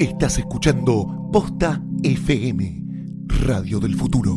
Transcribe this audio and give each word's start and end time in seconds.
Estás 0.00 0.38
escuchando 0.38 1.28
Posta 1.32 1.82
FM, 2.04 2.84
Radio 3.48 3.80
del 3.80 3.96
Futuro. 3.96 4.36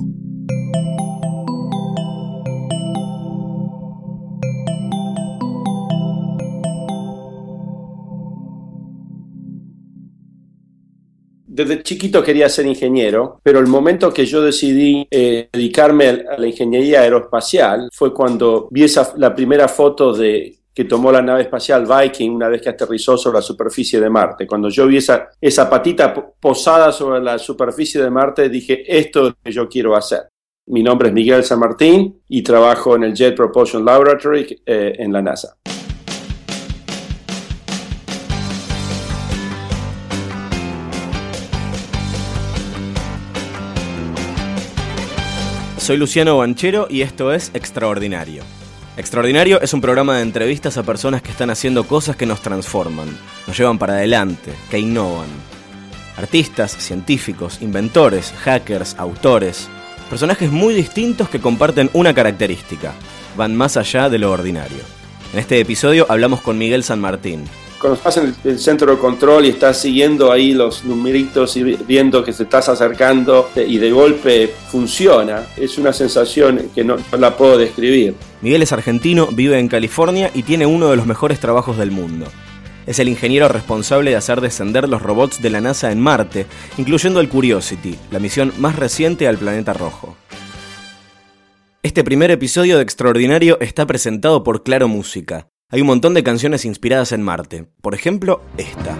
Desde 11.45 11.83
chiquito 11.83 12.23
quería 12.23 12.49
ser 12.49 12.65
ingeniero, 12.65 13.39
pero 13.43 13.59
el 13.59 13.67
momento 13.67 14.11
que 14.11 14.25
yo 14.25 14.41
decidí 14.41 15.07
eh, 15.11 15.47
dedicarme 15.53 16.07
a 16.07 16.39
la 16.39 16.47
ingeniería 16.47 17.01
aeroespacial 17.01 17.91
fue 17.93 18.15
cuando 18.15 18.67
vi 18.71 18.85
esa, 18.85 19.13
la 19.15 19.35
primera 19.35 19.67
foto 19.67 20.11
de, 20.11 20.60
que 20.73 20.85
tomó 20.85 21.11
la 21.11 21.21
nave 21.21 21.41
espacial 21.41 21.85
Viking 21.85 22.31
una 22.31 22.47
vez 22.47 22.61
que 22.61 22.69
aterrizó 22.69 23.17
sobre 23.17 23.37
la 23.39 23.41
superficie 23.41 23.99
de 23.99 24.09
Marte. 24.09 24.47
Cuando 24.47 24.69
yo 24.69 24.87
vi 24.87 24.97
esa, 24.97 25.29
esa 25.39 25.69
patita 25.69 26.13
po- 26.13 26.35
posada 26.39 26.91
sobre 26.91 27.21
la 27.21 27.37
superficie 27.37 28.01
de 28.01 28.09
Marte, 28.09 28.47
dije, 28.49 28.83
esto 28.87 29.19
es 29.21 29.25
lo 29.33 29.37
que 29.43 29.51
yo 29.51 29.67
quiero 29.69 29.95
hacer. 29.95 30.29
Mi 30.67 30.81
nombre 30.83 31.09
es 31.09 31.13
Miguel 31.13 31.43
San 31.43 31.59
Martín 31.59 32.21
y 32.29 32.41
trabajo 32.41 32.95
en 32.95 33.03
el 33.03 33.13
Jet 33.13 33.35
Propulsion 33.35 33.83
Laboratory 33.83 34.61
eh, 34.65 34.93
en 34.97 35.11
la 35.11 35.21
NASA. 35.21 35.55
Soy 45.77 45.97
Luciano 45.97 46.37
Banchero 46.37 46.87
y 46.89 47.01
esto 47.01 47.33
es 47.33 47.51
Extraordinario. 47.53 48.43
Extraordinario 48.97 49.61
es 49.61 49.73
un 49.73 49.79
programa 49.79 50.17
de 50.17 50.23
entrevistas 50.23 50.77
a 50.77 50.83
personas 50.83 51.21
que 51.21 51.31
están 51.31 51.49
haciendo 51.49 51.87
cosas 51.87 52.17
que 52.17 52.25
nos 52.25 52.41
transforman, 52.41 53.07
nos 53.47 53.57
llevan 53.57 53.77
para 53.77 53.93
adelante, 53.93 54.51
que 54.69 54.79
innovan. 54.79 55.29
Artistas, 56.17 56.71
científicos, 56.77 57.61
inventores, 57.61 58.33
hackers, 58.43 58.95
autores, 58.97 59.69
personajes 60.09 60.51
muy 60.51 60.73
distintos 60.73 61.29
que 61.29 61.39
comparten 61.39 61.89
una 61.93 62.13
característica, 62.13 62.91
van 63.37 63.55
más 63.55 63.77
allá 63.77 64.09
de 64.09 64.19
lo 64.19 64.29
ordinario. 64.29 64.83
En 65.31 65.39
este 65.39 65.57
episodio 65.61 66.05
hablamos 66.09 66.41
con 66.41 66.57
Miguel 66.57 66.83
San 66.83 66.99
Martín, 66.99 67.45
Cuando 67.81 67.97
estás 67.97 68.17
en 68.17 68.35
el, 68.43 68.59
centro 68.59 68.91
de 68.91 68.99
control 68.99 69.45
y 69.45 69.49
estás 69.49 69.81
siguiendo 69.81 70.31
ahí 70.31 70.53
los 70.53 70.85
numeritos 70.85 71.57
y 71.57 71.63
vi- 71.63 71.79
viendo 71.87 72.23
que 72.23 72.31
te 72.31 72.43
estás 72.43 72.69
acercando 72.69 73.49
eh, 73.55 73.65
y 73.67 73.79
de 73.79 73.91
golpe 73.91 74.53
funciona, 74.69 75.47
es 75.57 75.79
una 75.79 75.91
sensación 75.91 76.69
que 76.75 76.83
no, 76.83 76.97
no 77.11 77.17
la 77.17 77.35
puedo 77.35 77.57
describir. 77.57 78.13
Miguel 78.41 78.61
es 78.61 78.71
argentino, 78.71 79.27
vive 79.31 79.57
en 79.57 79.67
California 79.67 80.29
y 80.35 80.43
tiene 80.43 80.67
uno 80.67 80.91
de 80.91 80.95
los 80.95 81.07
mejores 81.07 81.39
trabajos 81.39 81.75
del 81.77 81.89
mundo. 81.89 82.27
Es 82.85 82.99
el 82.99 83.09
ingeniero 83.09 83.47
responsable 83.47 84.11
de 84.11 84.17
hacer 84.17 84.41
descender 84.41 84.87
los 84.87 85.01
robots 85.01 85.41
de 85.41 85.49
la 85.49 85.61
NASA 85.61 85.91
en 85.91 85.99
Marte, 85.99 86.45
incluyendo 86.77 87.19
el 87.19 87.29
Curiosity, 87.29 87.95
la 88.11 88.19
misión 88.19 88.53
más 88.59 88.75
reciente 88.75 89.27
al 89.27 89.37
planeta 89.37 89.73
rojo. 89.73 90.15
Este 91.83 92.03
primer 92.03 92.29
episodio 92.29 92.77
de 92.77 92.83
Extraordinario 92.83 93.57
está 93.59 93.87
presentado 93.87 94.43
por 94.43 94.61
Claro 94.61 94.87
Música. 94.87 95.47
Hay 95.73 95.79
un 95.79 95.87
montón 95.87 96.13
de 96.13 96.21
canciones 96.21 96.65
inspiradas 96.65 97.13
en 97.13 97.21
Marte. 97.21 97.65
Por 97.81 97.95
ejemplo, 97.95 98.41
esta. 98.57 98.93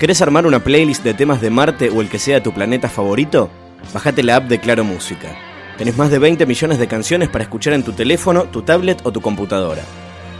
¿Querés 0.00 0.22
armar 0.22 0.44
una 0.46 0.58
playlist 0.58 1.04
de 1.04 1.14
temas 1.14 1.40
de 1.40 1.50
Marte 1.50 1.90
o 1.90 2.00
el 2.00 2.08
que 2.08 2.18
sea 2.18 2.42
tu 2.42 2.52
planeta 2.52 2.88
favorito? 2.88 3.48
Bájate 3.92 4.22
la 4.22 4.36
app 4.36 4.48
de 4.48 4.60
Claro 4.60 4.84
Música. 4.84 5.34
Tenés 5.78 5.96
más 5.96 6.10
de 6.10 6.18
20 6.18 6.44
millones 6.44 6.78
de 6.78 6.88
canciones 6.88 7.28
para 7.28 7.44
escuchar 7.44 7.72
en 7.72 7.82
tu 7.82 7.92
teléfono, 7.92 8.44
tu 8.44 8.62
tablet 8.62 9.00
o 9.04 9.12
tu 9.12 9.20
computadora. 9.20 9.82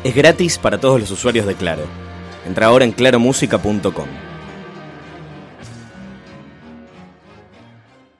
Es 0.04 0.14
gratis 0.14 0.58
para 0.58 0.78
todos 0.78 1.00
los 1.00 1.10
usuarios 1.10 1.46
de 1.46 1.54
Claro. 1.54 1.84
Entra 2.46 2.66
ahora 2.66 2.84
en 2.84 2.92
claromusica.com. 2.92 4.27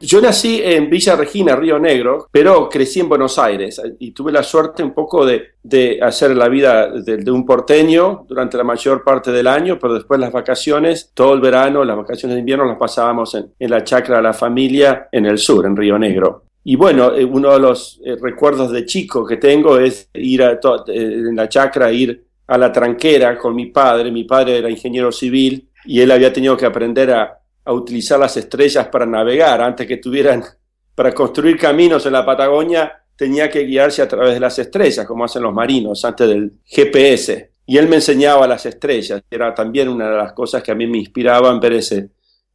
Yo 0.01 0.21
nací 0.21 0.61
en 0.63 0.89
Villa 0.89 1.17
Regina, 1.17 1.57
Río 1.57 1.79
Negro, 1.79 2.29
pero 2.31 2.69
crecí 2.69 3.01
en 3.01 3.09
Buenos 3.09 3.37
Aires 3.39 3.83
y 3.99 4.13
tuve 4.13 4.31
la 4.31 4.45
suerte 4.45 4.83
un 4.83 4.95
poco 4.95 5.27
de, 5.27 5.55
de 5.63 5.99
hacer 6.01 6.37
la 6.37 6.49
vida 6.49 6.89
de, 6.89 7.31
un 7.33 7.45
porteño 7.45 8.25
durante 8.29 8.57
la 8.57 8.63
mayor 8.63 9.03
parte 9.03 9.33
del 9.33 9.49
año, 9.49 9.77
pero 9.81 9.95
después 9.95 10.21
las 10.21 10.33
vacaciones, 10.33 11.11
todo 11.15 11.35
el 11.35 11.41
verano, 11.41 11.85
las 11.85 11.97
vacaciones 11.97 12.37
de 12.37 12.41
invierno 12.41 12.65
las 12.65 12.79
pasábamos 12.79 13.35
en, 13.35 13.53
en 13.59 13.71
la 13.71 13.83
chacra 13.83 14.19
de 14.19 14.23
la 14.23 14.33
familia 14.33 15.09
en 15.11 15.27
el 15.27 15.39
sur, 15.39 15.67
en 15.67 15.77
Río 15.77 15.99
Negro. 15.99 16.45
Y 16.63 16.77
bueno, 16.77 17.15
eh, 17.15 17.25
uno 17.25 17.53
de 17.53 17.61
los 17.61 18.01
eh, 18.05 18.15
recuerdos 18.21 18.71
de 18.71 18.85
chico 18.85 19.25
que 19.25 19.39
tengo 19.39 19.79
es 19.79 20.11
ir 20.15 20.43
a 20.43 20.53
eh, 20.53 20.59
en 20.87 21.35
la 21.35 21.49
chacra, 21.49 21.91
ir 21.91 22.25
a 22.47 22.59
la 22.59 22.71
tranquera 22.71 23.39
con 23.39 23.57
mi 23.57 23.67
padre. 23.67 24.13
Mi 24.13 24.25
padre 24.25 24.59
era 24.59 24.71
ingeniero 24.71 25.11
civil 25.11 25.69
y 25.87 26.01
él 26.01 26.11
había 26.11 26.33
tenido 26.33 26.57
que 26.57 26.67
aprender 26.67 27.11
a, 27.11 27.39
a 27.69 27.73
utilizar 27.75 28.19
las 28.19 28.35
estrellas 28.37 28.89
para 28.89 29.05
navegar. 29.05 29.61
Antes 29.61 29.87
que 29.87 29.99
tuvieran, 29.99 30.43
para 30.95 31.13
construir 31.13 31.59
caminos 31.59 32.07
en 32.07 32.13
la 32.15 32.25
Patagonia, 32.25 32.93
tenía 33.15 33.51
que 33.51 33.61
guiarse 33.65 34.01
a 34.01 34.09
través 34.09 34.33
de 34.35 34.41
las 34.41 34.59
estrellas, 34.59 35.07
como 35.07 35.25
hacen 35.25 35.43
los 35.43 35.53
marinos, 35.53 36.03
antes 36.05 36.27
del 36.29 36.53
GPS. 36.65 37.51
Y 37.67 37.77
él 37.77 37.87
me 37.89 37.97
enseñaba 37.97 38.47
las 38.47 38.65
estrellas. 38.65 39.23
Era 39.31 39.55
también 39.55 39.89
una 39.89 40.09
de 40.11 40.17
las 40.17 40.33
cosas 40.33 40.63
que 40.63 40.71
a 40.73 40.75
mí 40.75 40.87
me 40.87 40.99
inspiraban 40.99 41.61
ver 41.61 41.75
ese, 41.75 42.09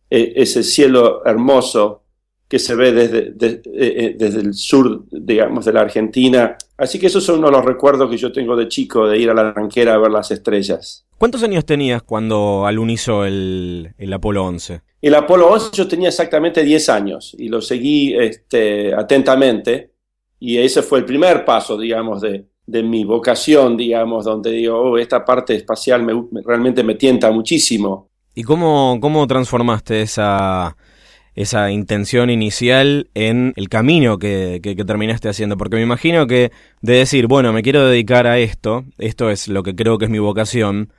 eh, 0.09 0.33
ese 0.35 0.63
cielo 0.63 1.21
hermoso 1.25 2.01
que 2.47 2.57
se 2.57 2.73
ve 2.75 2.91
desde, 2.91 3.31
de- 3.31 3.61
eh, 3.65 3.93
eh, 4.05 4.15
desde 4.17 4.39
el 4.41 4.53
sur, 4.55 5.03
digamos, 5.11 5.65
de 5.65 5.73
la 5.73 5.81
Argentina. 5.81 6.57
Así 6.77 6.99
que 6.99 7.07
esos 7.07 7.23
son 7.23 7.39
uno 7.39 7.47
de 7.47 7.53
los 7.53 7.65
recuerdos 7.65 8.09
que 8.09 8.17
yo 8.17 8.31
tengo 8.31 8.55
de 8.55 8.67
chico, 8.67 9.07
de 9.07 9.17
ir 9.19 9.29
a 9.29 9.33
la 9.33 9.53
tranquera 9.53 9.93
a 9.93 9.97
ver 9.99 10.11
las 10.11 10.31
estrellas. 10.31 11.05
¿Cuántos 11.17 11.43
años 11.43 11.65
tenías 11.65 12.01
cuando 12.03 12.65
alunizó 12.65 13.25
el, 13.25 13.93
el 13.97 14.11
Apolo 14.13 14.43
11? 14.45 14.81
El 15.01 15.15
Apolo 15.15 15.49
11 15.51 15.69
yo 15.73 15.87
tenía 15.87 16.09
exactamente 16.09 16.63
10 16.63 16.89
años 16.89 17.35
y 17.37 17.47
lo 17.49 17.61
seguí 17.61 18.13
este, 18.15 18.93
atentamente 18.93 19.91
y 20.39 20.57
ese 20.57 20.81
fue 20.81 20.99
el 20.99 21.05
primer 21.05 21.45
paso, 21.45 21.77
digamos, 21.77 22.21
de, 22.21 22.45
de 22.65 22.83
mi 22.83 23.05
vocación, 23.05 23.77
digamos, 23.77 24.25
donde 24.25 24.51
digo, 24.51 24.77
oh, 24.79 24.97
esta 24.97 25.23
parte 25.23 25.55
espacial 25.55 26.03
me- 26.03 26.15
me- 26.31 26.41
realmente 26.43 26.83
me 26.83 26.95
tienta 26.95 27.31
muchísimo. 27.31 28.09
¿Y 28.35 28.43
cómo, 28.43 28.97
cómo 28.99 29.25
transformaste 29.27 30.01
esa, 30.01 30.75
esa 31.35 31.71
intención 31.71 32.29
inicial 32.29 33.09
en 33.13 33.53
el 33.55 33.69
camino 33.69 34.17
que, 34.19 34.59
que- 34.61 34.75
terminaste 34.75 35.29
haciendo? 35.29 35.57
Porque 35.57 35.77
me 35.77 35.83
imagino 35.83 36.27
que 36.27 36.51
de 36.81 36.93
decir, 36.93 37.27
bueno, 37.27 37.53
me 37.53 37.61
quiero 37.63 37.85
dedicar 37.87 38.27
a 38.27 38.37
esto, 38.39 38.85
esto 38.97 39.29
es 39.29 39.47
lo 39.47 39.63
que 39.63 39.75
creo 39.75 39.97
que 39.97 40.05
es 40.05 40.11
mi 40.11 40.19
vocación, 40.19 40.91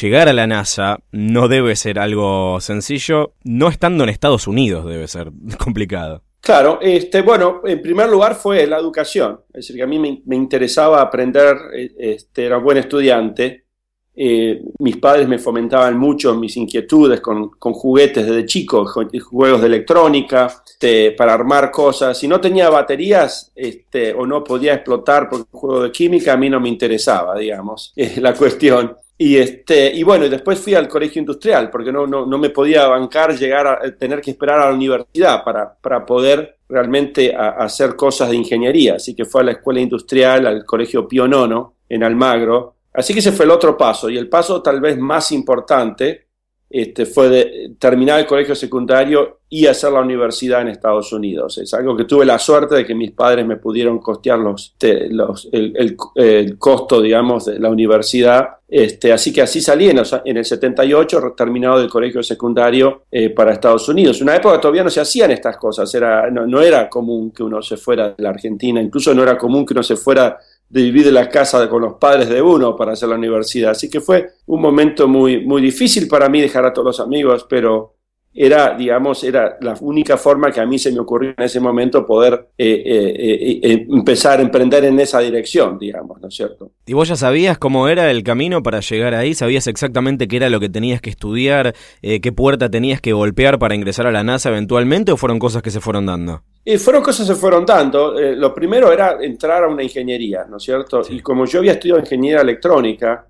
llegar 0.00 0.28
a 0.28 0.32
la 0.32 0.46
NASA 0.46 0.98
no 1.12 1.48
debe 1.48 1.76
ser 1.76 1.98
algo 1.98 2.60
sencillo, 2.60 3.34
no 3.44 3.68
estando 3.68 4.04
en 4.04 4.10
Estados 4.10 4.46
Unidos 4.46 4.86
debe 4.86 5.06
ser 5.08 5.30
complicado. 5.58 6.22
Claro, 6.40 6.80
este, 6.82 7.22
bueno, 7.22 7.60
en 7.64 7.80
primer 7.80 8.08
lugar 8.08 8.34
fue 8.34 8.66
la 8.66 8.76
educación, 8.78 9.40
es 9.50 9.66
decir, 9.66 9.76
que 9.76 9.82
a 9.84 9.86
mí 9.86 9.98
me, 10.00 10.22
me 10.26 10.34
interesaba 10.34 11.00
aprender, 11.00 11.56
eh, 11.76 11.92
este, 11.98 12.46
era 12.46 12.56
buen 12.56 12.78
estudiante, 12.78 13.66
eh, 14.14 14.62
mis 14.78 14.96
padres 14.98 15.26
me 15.26 15.38
fomentaban 15.38 15.98
mucho 15.98 16.34
mis 16.34 16.56
inquietudes 16.56 17.20
con, 17.20 17.50
juguetes 17.50 18.26
desde 18.26 18.46
chico, 18.46 18.84
ju- 18.84 19.20
juegos 19.20 19.60
de 19.60 19.66
electrónica, 19.68 20.62
este, 20.66 21.12
para 21.12 21.34
armar 21.34 21.70
cosas. 21.70 22.18
Si 22.18 22.28
no 22.28 22.40
tenía 22.40 22.68
baterías 22.70 23.52
este, 23.54 24.12
o 24.12 24.26
no 24.26 24.44
podía 24.44 24.74
explotar 24.74 25.28
por 25.28 25.40
un 25.40 25.46
juego 25.50 25.82
de 25.84 25.92
química, 25.92 26.34
a 26.34 26.36
mí 26.36 26.50
no 26.50 26.60
me 26.60 26.68
interesaba, 26.68 27.36
digamos, 27.38 27.92
es 27.96 28.16
la 28.22 28.34
cuestión. 28.34 28.96
Y, 29.16 29.36
este, 29.36 30.02
bueno, 30.04 30.28
después 30.28 30.58
fui 30.58 30.74
al 30.74 30.88
colegio 30.88 31.20
industrial, 31.20 31.70
porque 31.70 31.92
no, 31.92 32.06
no, 32.06 32.26
no 32.26 32.38
me 32.38 32.50
podía 32.50 32.88
bancar 32.88 33.38
llegar 33.38 33.66
a 33.66 33.86
eh, 33.86 33.92
tener 33.92 34.20
que 34.20 34.32
esperar 34.32 34.58
a 34.58 34.66
la 34.70 34.74
universidad 34.74 35.44
para, 35.44 36.04
poder 36.04 36.56
realmente 36.68 37.34
hacer 37.36 37.94
cosas 37.94 38.30
de 38.30 38.36
ingeniería. 38.36 38.94
Así 38.96 39.14
que 39.14 39.24
fue 39.24 39.42
a 39.42 39.44
la 39.44 39.52
escuela 39.52 39.80
industrial, 39.80 40.46
al 40.46 40.64
colegio 40.64 41.06
Pío 41.06 41.28
Nono, 41.28 41.74
en 41.88 42.02
Almagro. 42.02 42.71
Así 42.94 43.12
que 43.12 43.20
ese 43.20 43.32
fue 43.32 43.44
el 43.44 43.50
otro 43.50 43.76
paso. 43.76 44.08
Y 44.10 44.18
el 44.18 44.28
paso 44.28 44.62
tal 44.62 44.80
vez 44.80 44.98
más 44.98 45.32
importante 45.32 46.26
este, 46.68 47.04
fue 47.04 47.28
de 47.28 47.74
terminar 47.78 48.18
el 48.20 48.26
colegio 48.26 48.54
secundario 48.54 49.40
y 49.50 49.66
hacer 49.66 49.92
la 49.92 50.00
universidad 50.00 50.62
en 50.62 50.68
Estados 50.68 51.12
Unidos. 51.12 51.58
Es 51.58 51.74
algo 51.74 51.94
que 51.94 52.04
tuve 52.06 52.24
la 52.24 52.38
suerte 52.38 52.74
de 52.76 52.86
que 52.86 52.94
mis 52.94 53.10
padres 53.10 53.46
me 53.46 53.58
pudieron 53.58 53.98
costear 53.98 54.38
los, 54.38 54.74
los- 55.10 55.48
el, 55.52 55.96
el- 56.16 56.58
costo, 56.58 57.02
digamos, 57.02 57.44
de 57.44 57.58
la 57.58 57.68
universidad. 57.68 58.48
Este, 58.66 59.12
así 59.12 59.30
que 59.34 59.42
así 59.42 59.60
salí 59.60 59.90
en, 59.90 59.98
el 60.38 60.44
78, 60.46 61.20
re- 61.20 61.30
terminado 61.36 61.78
el 61.82 61.90
colegio 61.90 62.22
secundario 62.22 63.02
eh, 63.10 63.28
para 63.28 63.52
Estados 63.52 63.86
Unidos. 63.90 64.22
Una 64.22 64.36
época 64.36 64.58
todavía 64.58 64.82
no 64.84 64.88
se 64.88 65.00
hacían 65.02 65.30
estas 65.30 65.58
cosas, 65.58 65.94
era, 65.94 66.30
no, 66.30 66.46
no 66.46 66.62
era 66.62 66.88
común 66.88 67.32
que 67.32 67.42
uno 67.42 67.60
se 67.60 67.76
fuera 67.76 68.08
de 68.14 68.22
la 68.22 68.30
Argentina, 68.30 68.80
incluso 68.80 69.14
no 69.14 69.22
era 69.22 69.36
común 69.36 69.66
que 69.66 69.74
uno 69.74 69.82
se 69.82 69.96
fuera 69.96 70.38
de 70.72 70.84
vivir 70.84 71.04
de 71.04 71.12
la 71.12 71.28
casa 71.28 71.68
con 71.68 71.82
los 71.82 71.94
padres 71.94 72.30
de 72.30 72.40
uno 72.40 72.74
para 72.74 72.92
hacer 72.92 73.06
la 73.10 73.16
universidad. 73.16 73.72
Así 73.72 73.90
que 73.90 74.00
fue 74.00 74.30
un 74.46 74.62
momento 74.62 75.06
muy, 75.06 75.44
muy 75.44 75.60
difícil 75.60 76.08
para 76.08 76.30
mí 76.30 76.40
dejar 76.40 76.64
a 76.64 76.72
todos 76.72 76.86
los 76.86 77.00
amigos, 77.00 77.44
pero 77.46 77.96
era, 78.34 78.74
digamos, 78.76 79.22
era 79.24 79.58
la 79.60 79.74
única 79.80 80.16
forma 80.16 80.50
que 80.50 80.60
a 80.60 80.66
mí 80.66 80.78
se 80.78 80.90
me 80.90 81.00
ocurrió 81.00 81.34
en 81.36 81.44
ese 81.44 81.60
momento 81.60 82.06
poder 82.06 82.48
eh, 82.56 82.82
eh, 82.84 83.60
eh, 83.62 83.86
empezar 83.90 84.38
a 84.38 84.42
emprender 84.42 84.84
en 84.84 84.98
esa 85.00 85.20
dirección, 85.20 85.78
digamos, 85.78 86.20
¿no 86.20 86.28
es 86.28 86.34
cierto? 86.34 86.70
¿Y 86.86 86.94
vos 86.94 87.08
ya 87.08 87.16
sabías 87.16 87.58
cómo 87.58 87.88
era 87.88 88.10
el 88.10 88.22
camino 88.22 88.62
para 88.62 88.80
llegar 88.80 89.14
ahí? 89.14 89.34
¿Sabías 89.34 89.66
exactamente 89.66 90.28
qué 90.28 90.36
era 90.36 90.48
lo 90.48 90.60
que 90.60 90.70
tenías 90.70 91.02
que 91.02 91.10
estudiar? 91.10 91.74
¿Qué 92.00 92.32
puerta 92.32 92.70
tenías 92.70 93.00
que 93.00 93.12
golpear 93.12 93.58
para 93.58 93.74
ingresar 93.74 94.06
a 94.06 94.12
la 94.12 94.24
NASA 94.24 94.48
eventualmente? 94.48 95.12
¿O 95.12 95.16
fueron 95.16 95.38
cosas 95.38 95.62
que 95.62 95.70
se 95.70 95.80
fueron 95.80 96.06
dando? 96.06 96.42
Y 96.64 96.78
fueron 96.78 97.02
cosas 97.02 97.26
que 97.26 97.34
se 97.34 97.40
fueron 97.40 97.66
dando. 97.66 98.14
Lo 98.34 98.54
primero 98.54 98.92
era 98.92 99.18
entrar 99.20 99.64
a 99.64 99.68
una 99.68 99.82
ingeniería, 99.82 100.46
¿no 100.48 100.56
es 100.56 100.62
cierto? 100.62 101.04
Sí. 101.04 101.16
Y 101.16 101.20
como 101.20 101.44
yo 101.44 101.58
había 101.58 101.72
estudiado 101.72 102.00
ingeniería 102.00 102.40
electrónica, 102.40 103.26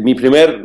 mi 0.00 0.14
primer 0.14 0.64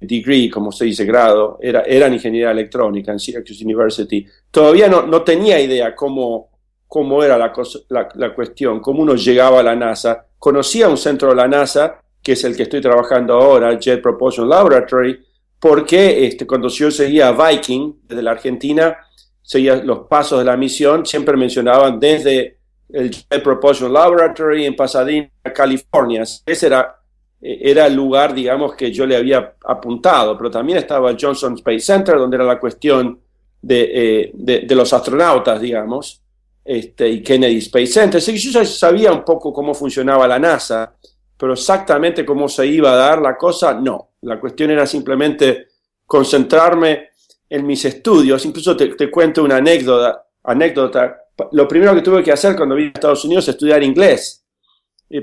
degree, 0.00 0.50
como 0.50 0.72
se 0.72 0.86
dice, 0.86 1.04
grado, 1.04 1.58
era, 1.60 1.82
era 1.82 2.06
en 2.06 2.14
ingeniería 2.14 2.50
electrónica 2.50 3.12
en 3.12 3.18
Syracuse 3.20 3.64
University. 3.64 4.26
Todavía 4.50 4.88
no, 4.88 5.02
no 5.06 5.22
tenía 5.22 5.60
idea 5.60 5.94
cómo, 5.94 6.50
cómo 6.86 7.22
era 7.22 7.36
la, 7.38 7.52
cosa- 7.52 7.80
la, 7.90 8.08
la 8.14 8.34
cuestión, 8.34 8.80
cómo 8.80 9.02
uno 9.02 9.14
llegaba 9.14 9.60
a 9.60 9.62
la 9.62 9.76
NASA. 9.76 10.26
Conocía 10.38 10.88
un 10.88 10.96
centro 10.96 11.28
de 11.30 11.34
la 11.36 11.46
NASA, 11.48 12.00
que 12.22 12.32
es 12.32 12.44
el 12.44 12.56
que 12.56 12.64
estoy 12.64 12.80
trabajando 12.80 13.34
ahora, 13.34 13.78
Jet 13.78 14.02
Propulsion 14.02 14.48
Laboratory, 14.48 15.18
porque 15.58 16.26
este, 16.26 16.46
cuando 16.46 16.68
yo 16.68 16.90
seguía 16.90 17.32
Viking 17.32 17.94
desde 18.04 18.22
la 18.22 18.30
Argentina, 18.32 18.96
seguía 19.42 19.76
los 19.76 20.06
pasos 20.08 20.38
de 20.38 20.44
la 20.46 20.56
misión, 20.56 21.04
siempre 21.04 21.36
mencionaban 21.36 22.00
desde 22.00 22.58
el 22.88 23.10
Jet 23.10 23.42
Propulsion 23.42 23.92
Laboratory 23.92 24.64
en 24.64 24.74
Pasadena, 24.76 25.30
California. 25.54 26.22
Ese 26.46 26.66
era, 26.66 26.96
era 27.40 27.86
el 27.86 27.94
lugar, 27.94 28.34
digamos, 28.34 28.74
que 28.74 28.92
yo 28.92 29.06
le 29.06 29.16
había 29.16 29.54
apuntado, 29.64 30.36
pero 30.36 30.50
también 30.50 30.78
estaba 30.78 31.10
el 31.10 31.16
Johnson 31.20 31.54
Space 31.54 31.80
Center, 31.80 32.16
donde 32.16 32.36
era 32.36 32.44
la 32.44 32.60
cuestión 32.60 33.18
de, 33.62 33.90
eh, 33.92 34.30
de, 34.34 34.74
los 34.74 34.92
astronautas, 34.92 35.60
digamos, 35.60 36.22
este, 36.64 37.08
y 37.08 37.22
Kennedy 37.22 37.58
Space 37.58 37.86
Center. 37.86 38.18
Así 38.18 38.32
que 38.32 38.38
yo 38.38 38.64
sabía 38.64 39.12
un 39.12 39.24
poco 39.24 39.52
cómo 39.52 39.74
funcionaba 39.74 40.28
la 40.28 40.38
NASA, 40.38 40.94
pero 41.36 41.54
exactamente 41.54 42.24
cómo 42.24 42.48
se 42.48 42.66
iba 42.66 42.92
a 42.92 42.96
dar 42.96 43.20
la 43.20 43.36
cosa, 43.36 43.72
no. 43.72 44.10
La 44.22 44.38
cuestión 44.38 44.70
era 44.70 44.86
simplemente 44.86 45.68
concentrarme 46.04 47.08
en 47.48 47.66
mis 47.66 47.84
estudios. 47.84 48.44
Incluso 48.44 48.76
te, 48.76 49.10
cuento 49.10 49.42
una 49.42 49.56
anécdota, 49.56 50.26
anécdota. 50.44 51.16
Lo 51.52 51.66
primero 51.66 51.94
que 51.94 52.02
tuve 52.02 52.22
que 52.22 52.32
hacer 52.32 52.54
cuando 52.56 52.74
vine 52.74 52.88
a 52.88 52.92
Estados 52.94 53.24
Unidos 53.24 53.44
es 53.44 53.54
estudiar 53.54 53.82
inglés, 53.82 54.39
eh, 54.39 54.39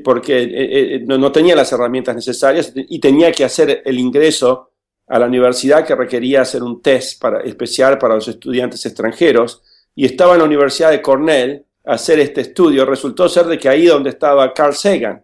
porque 0.04 0.44
eh, 0.44 0.95
eh, 0.95 1.04
no, 1.06 1.18
no 1.18 1.31
tenía 1.31 1.56
las 1.56 1.72
herramientas 1.72 2.16
necesarias 2.16 2.74
y 2.75 3.00
tenía 3.00 3.31
que 3.31 3.45
hacer 3.45 3.81
el 3.86 4.00
ingreso 4.00 4.72
a 5.07 5.18
la 5.18 5.28
universidad 5.28 5.86
que 5.86 5.95
requería 5.95 6.42
hacer 6.42 6.62
un 6.62 6.81
test 6.81 7.22
para, 7.22 7.42
especial 7.42 7.98
para 7.98 8.16
los 8.16 8.28
estudiantes 8.28 8.86
extranjeros. 8.86 9.62
Y 9.95 10.06
estaba 10.06 10.34
en 10.34 10.39
la 10.39 10.45
Universidad 10.45 10.92
de 10.92 11.01
Cornell 11.01 11.66
a 11.86 11.94
hacer 11.94 12.19
este 12.19 12.42
estudio. 12.42 12.86
Resultó 12.86 13.30
ser 13.30 13.45
de 13.45 13.57
que 13.57 13.69
ahí 13.69 13.86
donde 13.86 14.10
estaba 14.10 14.54
Carl 14.54 14.75
Sagan, 14.75 15.24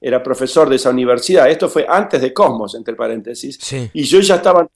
era 0.00 0.22
profesor 0.22 0.68
de 0.68 0.76
esa 0.76 0.90
universidad. 0.90 1.48
Esto 1.48 1.68
fue 1.68 1.86
antes 1.88 2.20
de 2.20 2.34
Cosmos, 2.34 2.74
entre 2.74 2.94
paréntesis. 2.94 3.58
Sí. 3.60 3.88
Y 3.94 4.02
yo 4.02 4.20
ya 4.20 4.36
estaba, 4.36 4.68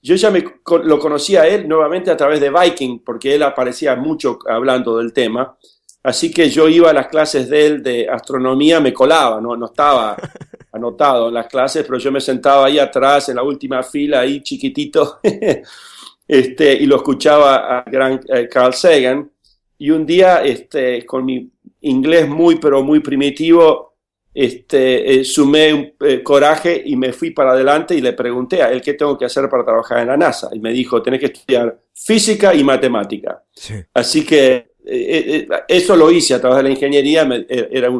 yo 0.00 0.14
ya 0.14 0.30
me, 0.30 0.44
lo 0.84 0.98
conocía 0.98 1.42
a 1.42 1.48
él 1.48 1.66
nuevamente 1.66 2.10
a 2.10 2.16
través 2.16 2.38
de 2.38 2.50
Viking, 2.50 3.00
porque 3.04 3.34
él 3.34 3.42
aparecía 3.42 3.96
mucho 3.96 4.38
hablando 4.46 4.98
del 4.98 5.12
tema. 5.12 5.56
Así 6.04 6.30
que 6.30 6.50
yo 6.50 6.68
iba 6.68 6.90
a 6.90 6.92
las 6.92 7.08
clases 7.08 7.48
de 7.48 7.66
él 7.66 7.82
de 7.82 8.06
astronomía, 8.06 8.78
me 8.78 8.92
colaba, 8.92 9.40
no, 9.40 9.56
no 9.56 9.66
estaba 9.66 10.14
anotado 10.72 11.28
en 11.28 11.34
las 11.34 11.46
clases, 11.46 11.82
pero 11.82 11.98
yo 11.98 12.12
me 12.12 12.20
sentaba 12.20 12.66
ahí 12.66 12.78
atrás, 12.78 13.30
en 13.30 13.36
la 13.36 13.42
última 13.42 13.82
fila, 13.82 14.20
ahí 14.20 14.42
chiquitito, 14.42 15.20
este, 16.28 16.74
y 16.74 16.84
lo 16.84 16.96
escuchaba 16.96 17.78
a 17.78 17.84
gran 17.90 18.20
eh, 18.28 18.46
Carl 18.50 18.74
Sagan. 18.74 19.30
Y 19.78 19.90
un 19.90 20.04
día, 20.04 20.44
este, 20.44 21.06
con 21.06 21.24
mi 21.24 21.50
inglés 21.80 22.28
muy, 22.28 22.56
pero 22.56 22.82
muy 22.82 23.00
primitivo, 23.00 23.94
este, 24.34 25.20
eh, 25.20 25.24
sumé 25.24 25.72
un 25.72 25.92
eh, 26.00 26.22
coraje 26.22 26.82
y 26.84 26.96
me 26.96 27.14
fui 27.14 27.30
para 27.30 27.52
adelante 27.52 27.94
y 27.94 28.02
le 28.02 28.12
pregunté 28.12 28.62
a 28.62 28.70
él 28.70 28.82
qué 28.82 28.92
tengo 28.92 29.16
que 29.16 29.24
hacer 29.24 29.48
para 29.48 29.64
trabajar 29.64 30.00
en 30.00 30.08
la 30.08 30.18
NASA. 30.18 30.50
Y 30.52 30.60
me 30.60 30.70
dijo, 30.70 31.00
tenés 31.00 31.20
que 31.20 31.26
estudiar 31.26 31.80
física 31.94 32.54
y 32.54 32.62
matemática. 32.62 33.42
Sí. 33.54 33.74
Así 33.94 34.24
que 34.24 34.73
eh, 34.86 35.48
eh, 35.50 35.62
eso 35.66 35.96
lo 35.96 36.10
hice 36.10 36.34
a 36.34 36.40
través 36.40 36.58
de 36.58 36.62
la 36.64 36.70
ingeniería, 36.70 37.26
eh, 37.48 37.68
era 37.70 37.90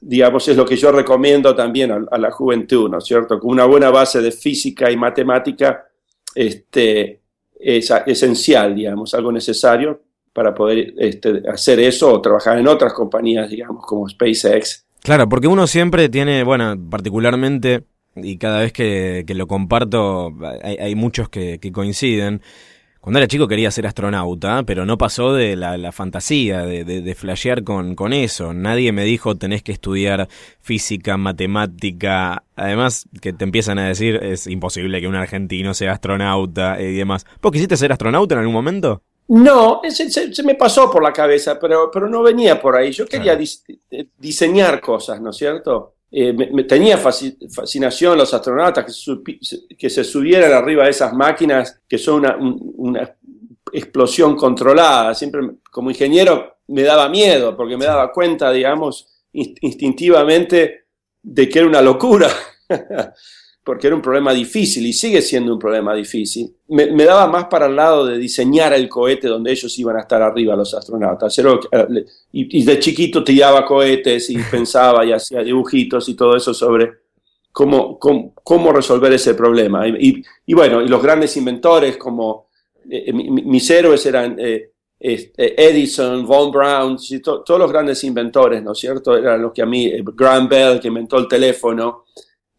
digamos, 0.00 0.46
es 0.48 0.56
lo 0.56 0.66
que 0.66 0.76
yo 0.76 0.92
recomiendo 0.92 1.54
también 1.54 1.90
a, 1.90 2.18
la 2.18 2.30
juventud, 2.30 2.90
¿no 2.90 2.98
es 2.98 3.04
cierto? 3.04 3.38
Con 3.38 3.52
una 3.52 3.64
buena 3.64 3.90
base 3.90 4.20
de 4.20 4.32
física 4.32 4.90
y 4.90 4.96
matemática, 4.98 5.86
este, 6.34 7.20
es 7.58 7.90
esencial, 8.06 8.74
digamos, 8.74 9.14
algo 9.14 9.32
necesario 9.32 10.02
para 10.32 10.54
poder 10.54 10.92
este, 10.98 11.42
hacer 11.48 11.80
eso 11.80 12.12
o 12.12 12.20
trabajar 12.20 12.58
en 12.58 12.68
otras 12.68 12.92
compañías, 12.92 13.48
digamos, 13.48 13.86
como 13.86 14.06
SpaceX. 14.06 14.84
Claro, 15.02 15.26
porque 15.28 15.46
uno 15.46 15.66
siempre 15.66 16.10
tiene, 16.10 16.44
bueno, 16.44 16.74
particularmente, 16.90 17.84
y 18.16 18.36
cada 18.36 18.60
vez 18.60 18.72
que, 18.72 19.24
que 19.26 19.34
lo 19.34 19.46
comparto, 19.46 20.34
hay, 20.62 20.94
muchos 20.94 21.30
que 21.30 21.58
coinciden. 21.72 22.42
Cuando 23.04 23.18
era 23.18 23.28
chico 23.28 23.46
quería 23.46 23.70
ser 23.70 23.86
astronauta, 23.86 24.62
pero 24.62 24.86
no 24.86 24.96
pasó 24.96 25.34
de 25.34 25.56
la, 25.56 25.76
la 25.76 25.92
fantasía, 25.92 26.62
de, 26.62 26.84
de, 26.84 27.02
de 27.02 27.14
flashear 27.14 27.62
con, 27.62 27.94
con 27.94 28.14
eso. 28.14 28.54
Nadie 28.54 28.92
me 28.92 29.04
dijo 29.04 29.34
tenés 29.34 29.62
que 29.62 29.72
estudiar 29.72 30.26
física, 30.62 31.18
matemática. 31.18 32.44
Además, 32.56 33.06
que 33.20 33.34
te 33.34 33.44
empiezan 33.44 33.78
a 33.78 33.88
decir 33.88 34.16
es 34.22 34.46
imposible 34.46 35.02
que 35.02 35.06
un 35.08 35.16
argentino 35.16 35.74
sea 35.74 35.92
astronauta 35.92 36.80
y 36.80 36.94
demás. 36.94 37.26
¿Vos 37.42 37.52
quisiste 37.52 37.76
ser 37.76 37.92
astronauta 37.92 38.34
en 38.36 38.40
algún 38.40 38.54
momento? 38.54 39.02
No, 39.28 39.80
se, 39.88 40.10
se- 40.10 40.34
se 40.34 40.42
me 40.42 40.54
pasó 40.54 40.90
por 40.90 41.02
la 41.02 41.12
cabeza, 41.12 41.58
pero, 41.58 41.90
pero 41.92 42.08
no 42.08 42.22
venía 42.22 42.60
por 42.60 42.74
ahí. 42.76 42.90
Yo 42.92 43.06
quería 43.06 43.32
Claro. 43.32 43.40
dis- 43.40 43.64
eh, 43.90 44.06
diseñar 44.18 44.80
cosas, 44.80 45.20
¿no 45.20 45.30
es 45.30 45.36
cierto? 45.36 45.93
Eh, 46.16 46.32
me, 46.32 46.62
tenía 46.64 46.96
fasci- 47.02 47.36
fascinación 47.52 48.16
los 48.16 48.32
astronautas 48.32 48.84
que, 48.84 48.92
supi- 48.92 49.40
que 49.76 49.90
se 49.90 50.04
subieran 50.04 50.52
arriba 50.52 50.84
de 50.84 50.90
esas 50.90 51.12
máquinas 51.12 51.80
que 51.88 51.98
son 51.98 52.20
una, 52.20 52.36
un- 52.36 52.72
una 52.76 53.16
explosión 53.72 54.36
controlada. 54.36 55.12
Siempre 55.14 55.40
como 55.72 55.90
ingeniero 55.90 56.58
me 56.68 56.82
daba 56.82 57.08
miedo 57.08 57.56
porque 57.56 57.76
me 57.76 57.84
daba 57.86 58.12
cuenta, 58.12 58.52
digamos, 58.52 59.08
inst- 59.32 59.58
instintivamente 59.62 60.84
de 61.22 61.48
que 61.48 61.58
era 61.58 61.68
una 61.68 61.82
locura. 61.82 62.28
porque 63.64 63.86
era 63.86 63.96
un 63.96 64.02
problema 64.02 64.32
difícil 64.34 64.84
y 64.86 64.92
sigue 64.92 65.22
siendo 65.22 65.54
un 65.54 65.58
problema 65.58 65.94
difícil. 65.94 66.54
Me, 66.68 66.86
me 66.92 67.04
daba 67.04 67.26
más 67.26 67.46
para 67.46 67.66
el 67.66 67.74
lado 67.74 68.04
de 68.06 68.18
diseñar 68.18 68.74
el 68.74 68.88
cohete 68.88 69.26
donde 69.28 69.52
ellos 69.52 69.78
iban 69.78 69.96
a 69.96 70.00
estar 70.00 70.20
arriba, 70.20 70.54
los 70.54 70.74
astronautas. 70.74 71.38
Eh, 71.38 72.04
y, 72.32 72.60
y 72.60 72.64
de 72.64 72.78
chiquito 72.78 73.24
tiraba 73.24 73.64
cohetes 73.64 74.28
y 74.30 74.36
pensaba 74.50 75.04
y 75.06 75.12
hacía 75.12 75.42
dibujitos 75.42 76.08
y 76.10 76.14
todo 76.14 76.36
eso 76.36 76.52
sobre 76.52 76.90
cómo, 77.52 77.98
cómo, 77.98 78.34
cómo 78.34 78.70
resolver 78.72 79.12
ese 79.14 79.34
problema. 79.34 79.88
Y, 79.88 80.08
y- 80.10 80.24
y 80.46 80.54
bueno, 80.54 80.82
y 80.82 80.88
los 80.88 81.02
grandes 81.02 81.34
inventores 81.38 81.96
como 81.96 82.48
eh, 82.90 83.12
mi- 83.14 83.30
mis 83.30 83.70
héroes 83.70 84.04
eran 84.04 84.36
eh, 84.38 84.72
este, 85.00 85.68
Edison, 85.70 86.26
Von 86.26 86.50
Braun, 86.50 86.98
to- 87.22 87.42
todos 87.42 87.58
los 87.60 87.70
grandes 87.72 88.04
inventores, 88.04 88.62
¿no 88.62 88.72
es 88.72 88.78
cierto? 88.78 89.16
Eran 89.16 89.40
los 89.40 89.52
que 89.52 89.62
a 89.62 89.66
mí, 89.66 89.86
eh, 89.86 90.02
Graham 90.14 90.48
Bell, 90.50 90.80
que 90.80 90.88
inventó 90.88 91.16
el 91.18 91.26
teléfono, 91.28 92.04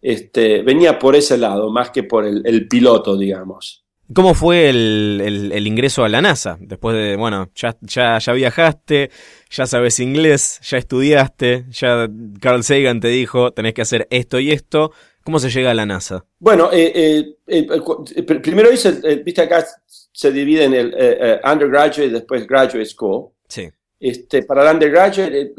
este, 0.08 0.62
venía 0.62 1.00
por 1.00 1.16
ese 1.16 1.36
lado, 1.38 1.72
más 1.72 1.90
que 1.90 2.04
por 2.04 2.26
el, 2.26 2.44
el 2.46 2.68
piloto, 2.68 3.18
digamos. 3.18 3.84
¿Cómo 4.14 4.36
fue 4.36 4.70
el, 4.70 5.20
el- 5.26 5.52
el 5.52 5.66
ingreso 5.66 6.04
a 6.04 6.10
la 6.10 6.22
NASA? 6.22 6.58
Después 6.60 6.96
de, 6.96 7.16
bueno, 7.16 7.50
ya, 7.56 7.76
ya, 7.82 8.20
ya 8.20 8.34
viajaste, 8.34 9.10
ya 9.50 9.66
sabes 9.66 10.00
inglés, 10.00 10.60
ya 10.62 10.78
estudiaste, 10.78 11.66
ya 11.72 12.08
Carl 12.40 12.64
Sagan 12.64 13.00
te 13.00 13.08
dijo, 13.08 13.52
tenés 13.52 13.74
que 13.74 13.82
hacer 13.82 14.06
esto 14.12 14.40
y 14.40 14.52
esto. 14.52 14.92
¿Cómo 15.24 15.40
se 15.40 15.50
llega 15.50 15.72
a 15.72 15.74
la 15.74 15.88
NASA? 15.88 16.24
Bueno, 16.38 16.70
eh, 16.72 16.92
eh, 16.94 17.36
eh, 17.48 17.68
pr- 17.68 18.42
primero 18.44 18.72
hice, 18.72 18.92
viste 19.26 19.42
acá 19.42 19.66
se 19.88 20.32
divide 20.32 20.66
en 20.66 20.74
el 20.76 20.96
undergraduate 21.44 22.06
y 22.06 22.10
después 22.12 22.46
graduate 22.46 22.86
school. 22.86 23.32
Sí. 23.48 23.68
Este, 24.00 24.44
para 24.44 24.70
el 24.70 24.76
undergraduate, 24.76 25.54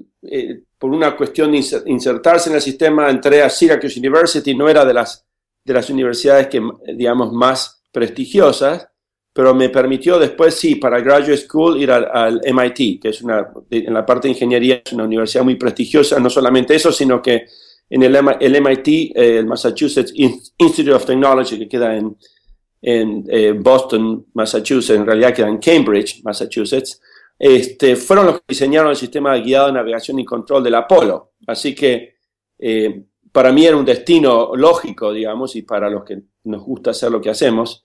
por 0.78 0.90
una 0.90 1.16
cuestión 1.16 1.52
de 1.52 1.58
inser- 1.58 1.82
insertarse 1.86 2.50
en 2.50 2.56
el 2.56 2.62
sistema, 2.62 3.08
entré 3.10 3.42
a 3.42 3.50
Syracuse 3.50 3.98
University, 3.98 4.54
no 4.54 4.68
era 4.68 4.84
de 4.84 4.94
las, 4.94 5.24
de 5.64 5.74
las 5.74 5.88
universidades 5.90 6.48
que, 6.48 6.62
digamos, 6.94 7.32
más 7.32 7.82
prestigiosas, 7.92 8.88
pero 9.32 9.54
me 9.54 9.68
permitió 9.68 10.18
después, 10.18 10.54
sí, 10.54 10.76
para 10.76 11.00
graduate 11.00 11.36
school 11.36 11.80
ir 11.80 11.90
al, 11.90 12.40
MIT, 12.44 13.00
que 13.02 13.08
es 13.10 13.20
una, 13.22 13.48
en 13.70 13.92
la 13.92 14.04
parte 14.04 14.28
de 14.28 14.32
ingeniería, 14.32 14.82
es 14.84 14.92
una 14.92 15.04
universidad 15.04 15.44
muy 15.44 15.56
prestigiosa, 15.56 16.18
no 16.18 16.30
solamente 16.30 16.74
eso, 16.74 16.90
sino 16.90 17.20
que 17.20 17.44
en 17.88 18.02
el, 18.02 18.16
MIT, 18.62 18.88
eh, 18.88 19.38
el 19.38 19.46
Massachusetts 19.46 20.12
In- 20.14 20.40
Institute 20.58 20.92
of 20.94 21.04
Technology, 21.04 21.58
que 21.58 21.68
queda 21.68 21.96
en, 21.96 22.16
en 22.82 23.24
eh, 23.28 23.52
Boston, 23.52 24.26
Massachusetts, 24.34 24.98
en 24.98 25.06
realidad 25.06 25.34
queda 25.34 25.48
en 25.48 25.58
Cambridge, 25.58 26.22
Massachusetts, 26.24 27.00
este, 27.38 27.96
fueron 27.96 28.26
los 28.26 28.36
que 28.36 28.44
diseñaron 28.48 28.90
el 28.90 28.96
sistema 28.96 29.34
de 29.34 29.42
guiado, 29.42 29.70
navegación 29.72 30.18
y 30.18 30.24
control 30.24 30.64
del 30.64 30.74
Apolo. 30.74 31.32
Así 31.46 31.74
que 31.74 32.16
eh, 32.58 33.04
para 33.30 33.52
mí 33.52 33.66
era 33.66 33.76
un 33.76 33.84
destino 33.84 34.56
lógico, 34.56 35.12
digamos, 35.12 35.56
y 35.56 35.62
para 35.62 35.90
los 35.90 36.04
que 36.04 36.22
nos 36.44 36.62
gusta 36.62 36.90
hacer 36.90 37.10
lo 37.10 37.20
que 37.20 37.30
hacemos. 37.30 37.84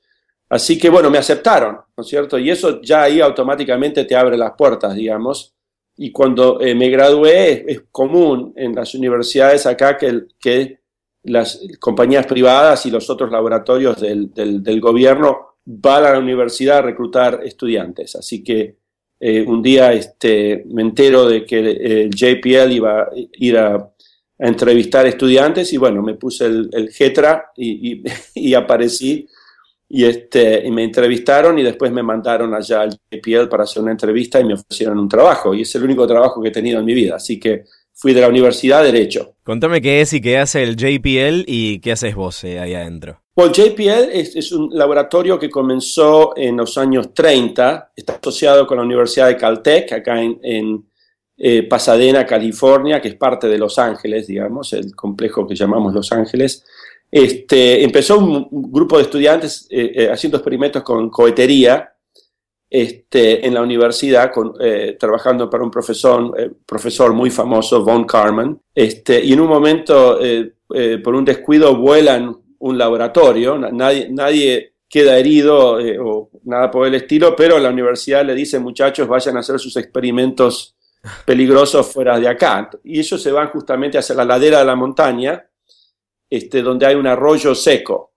Así 0.49 0.77
que 0.77 0.89
bueno, 0.89 1.09
me 1.09 1.17
aceptaron, 1.17 1.79
¿no 1.95 2.01
es 2.03 2.07
cierto? 2.07 2.37
Y 2.39 2.49
eso 2.49 2.81
ya 2.81 3.03
ahí 3.03 3.21
automáticamente 3.21 4.05
te 4.05 4.15
abre 4.15 4.37
las 4.37 4.53
puertas, 4.57 4.95
digamos. 4.95 5.53
Y 5.97 6.11
cuando 6.11 6.59
eh, 6.61 6.73
me 6.73 6.89
gradué, 6.89 7.65
es, 7.67 7.83
común 7.91 8.53
en 8.55 8.73
las 8.73 8.93
universidades 8.95 9.65
acá 9.65 9.97
que, 9.97 10.79
las 11.23 11.61
compañías 11.79 12.25
privadas 12.25 12.83
y 12.87 12.89
los 12.89 13.07
otros 13.07 13.29
laboratorios 13.29 14.01
del, 14.01 14.33
del 14.33 14.81
gobierno 14.81 15.57
van 15.65 16.03
a 16.03 16.13
la 16.13 16.19
universidad 16.19 16.79
a 16.79 16.81
reclutar 16.81 17.41
estudiantes. 17.43 18.15
Así 18.15 18.43
que 18.43 18.80
eh, 19.23 19.45
un 19.47 19.61
día 19.61 19.93
este, 19.93 20.63
me 20.71 20.81
entero 20.81 21.29
de 21.29 21.45
que 21.45 21.59
el 21.59 22.09
JPL 22.09 22.71
iba 22.71 23.03
a 23.03 23.09
ir 23.13 23.57
a, 23.57 23.87
entrevistar 24.43 25.05
estudiantes 25.05 25.71
y 25.71 25.77
bueno, 25.77 26.01
me 26.01 26.15
puse 26.15 26.47
el, 26.47 26.67
el 26.73 26.89
y, 27.57 28.03
y 28.33 28.53
aparecí 28.55 29.27
y, 29.87 30.05
este, 30.05 30.65
y 30.65 30.71
me 30.71 30.83
entrevistaron 30.83 31.59
y 31.59 31.63
después 31.63 31.91
me 31.91 32.01
mandaron 32.01 32.51
allá 32.55 32.81
al 32.81 32.89
JPL 33.11 33.49
para 33.49 33.63
hacer 33.63 33.83
una 33.83 33.91
entrevista 33.91 34.39
y 34.39 34.45
me 34.45 34.55
ofrecieron 34.55 34.97
un 34.97 35.07
trabajo 35.07 35.53
y 35.53 35.61
es 35.61 35.75
el 35.75 35.83
único 35.83 36.07
trabajo 36.07 36.41
que 36.41 36.47
he 36.47 36.51
tenido 36.51 36.79
en 36.79 36.85
mi 36.85 36.95
vida. 36.95 37.17
Así 37.17 37.39
que 37.39 37.65
fui 37.93 38.13
de 38.13 38.21
la 38.21 38.29
universidad 38.29 38.83
derecho. 38.83 39.35
Contame 39.43 39.81
qué 39.81 40.01
es 40.01 40.13
y 40.13 40.21
qué 40.21 40.39
hace 40.39 40.63
el 40.63 40.75
JPL 40.75 41.43
y 41.45 41.79
qué 41.79 41.91
haces 41.91 42.15
vos 42.15 42.43
eh, 42.43 42.59
ahí 42.59 42.73
adentro. 42.73 43.21
Well, 43.35 43.51
JPL 43.51 44.09
es, 44.11 44.35
es, 44.35 44.51
un 44.51 44.69
laboratorio 44.73 45.39
que 45.39 45.49
comenzó 45.49 46.33
en 46.35 46.57
los 46.57 46.77
años 46.77 47.13
30, 47.13 47.93
está 47.95 48.15
asociado 48.21 48.67
con 48.67 48.77
la 48.77 48.83
Universidad 48.83 49.27
de 49.27 49.37
Caltech, 49.37 49.91
acá 49.93 50.21
en, 50.21 50.39
en 50.43 50.85
eh, 51.37 51.63
Pasadena, 51.63 52.25
California, 52.25 53.01
que 53.01 53.07
es 53.07 53.15
parte 53.15 53.47
de 53.47 53.57
Los 53.57 53.79
Ángeles, 53.79 54.27
digamos, 54.27 54.73
el 54.73 54.93
complejo 54.95 55.47
que 55.47 55.55
llamamos 55.55 55.93
Los 55.93 56.11
Ángeles. 56.11 56.65
Este, 57.09 57.83
empezó 57.83 58.19
un, 58.19 58.47
un 58.51 58.71
grupo 58.71 58.97
de 58.97 59.03
estudiantes 59.03 59.65
eh, 59.69 59.91
eh, 59.95 60.09
haciendo 60.09 60.37
experimentos 60.37 60.83
con 60.83 61.09
cohetería 61.09 61.91
este, 62.71 63.45
en 63.45 63.53
la 63.53 63.61
universidad, 63.61 64.31
con, 64.31 64.53
eh, 64.61 64.95
trabajando 64.97 65.49
para 65.49 65.61
un 65.61 65.69
profesor, 65.69 66.33
eh, 66.39 66.51
profesor 66.65 67.13
muy 67.13 67.29
famoso, 67.29 67.83
Von 67.83 68.05
Karman, 68.05 68.57
este, 68.73 69.21
y 69.21 69.33
en 69.33 69.41
un 69.41 69.49
momento, 69.49 70.17
eh, 70.23 70.53
por 71.03 71.13
un 71.13 71.25
descuido, 71.25 71.75
vuelan 71.75 72.37
un 72.61 72.77
laboratorio, 72.77 73.57
nadie, 73.57 74.07
nadie 74.09 74.73
queda 74.87 75.17
herido 75.17 75.79
eh, 75.79 75.97
o 75.99 76.29
nada 76.43 76.69
por 76.69 76.85
el 76.85 76.95
estilo, 76.95 77.35
pero 77.35 77.57
la 77.57 77.69
universidad 77.69 78.25
le 78.25 78.35
dice, 78.35 78.59
muchachos, 78.59 79.07
vayan 79.07 79.37
a 79.37 79.39
hacer 79.39 79.59
sus 79.59 79.77
experimentos 79.77 80.75
peligrosos 81.25 81.87
fuera 81.87 82.19
de 82.19 82.27
acá. 82.27 82.69
Y 82.83 82.99
ellos 82.99 83.21
se 83.21 83.31
van 83.31 83.49
justamente 83.49 83.97
hacia 83.97 84.15
la 84.15 84.25
ladera 84.25 84.59
de 84.59 84.65
la 84.65 84.75
montaña, 84.75 85.43
este, 86.29 86.61
donde 86.61 86.85
hay 86.85 86.95
un 86.95 87.07
arroyo 87.07 87.55
seco, 87.55 88.13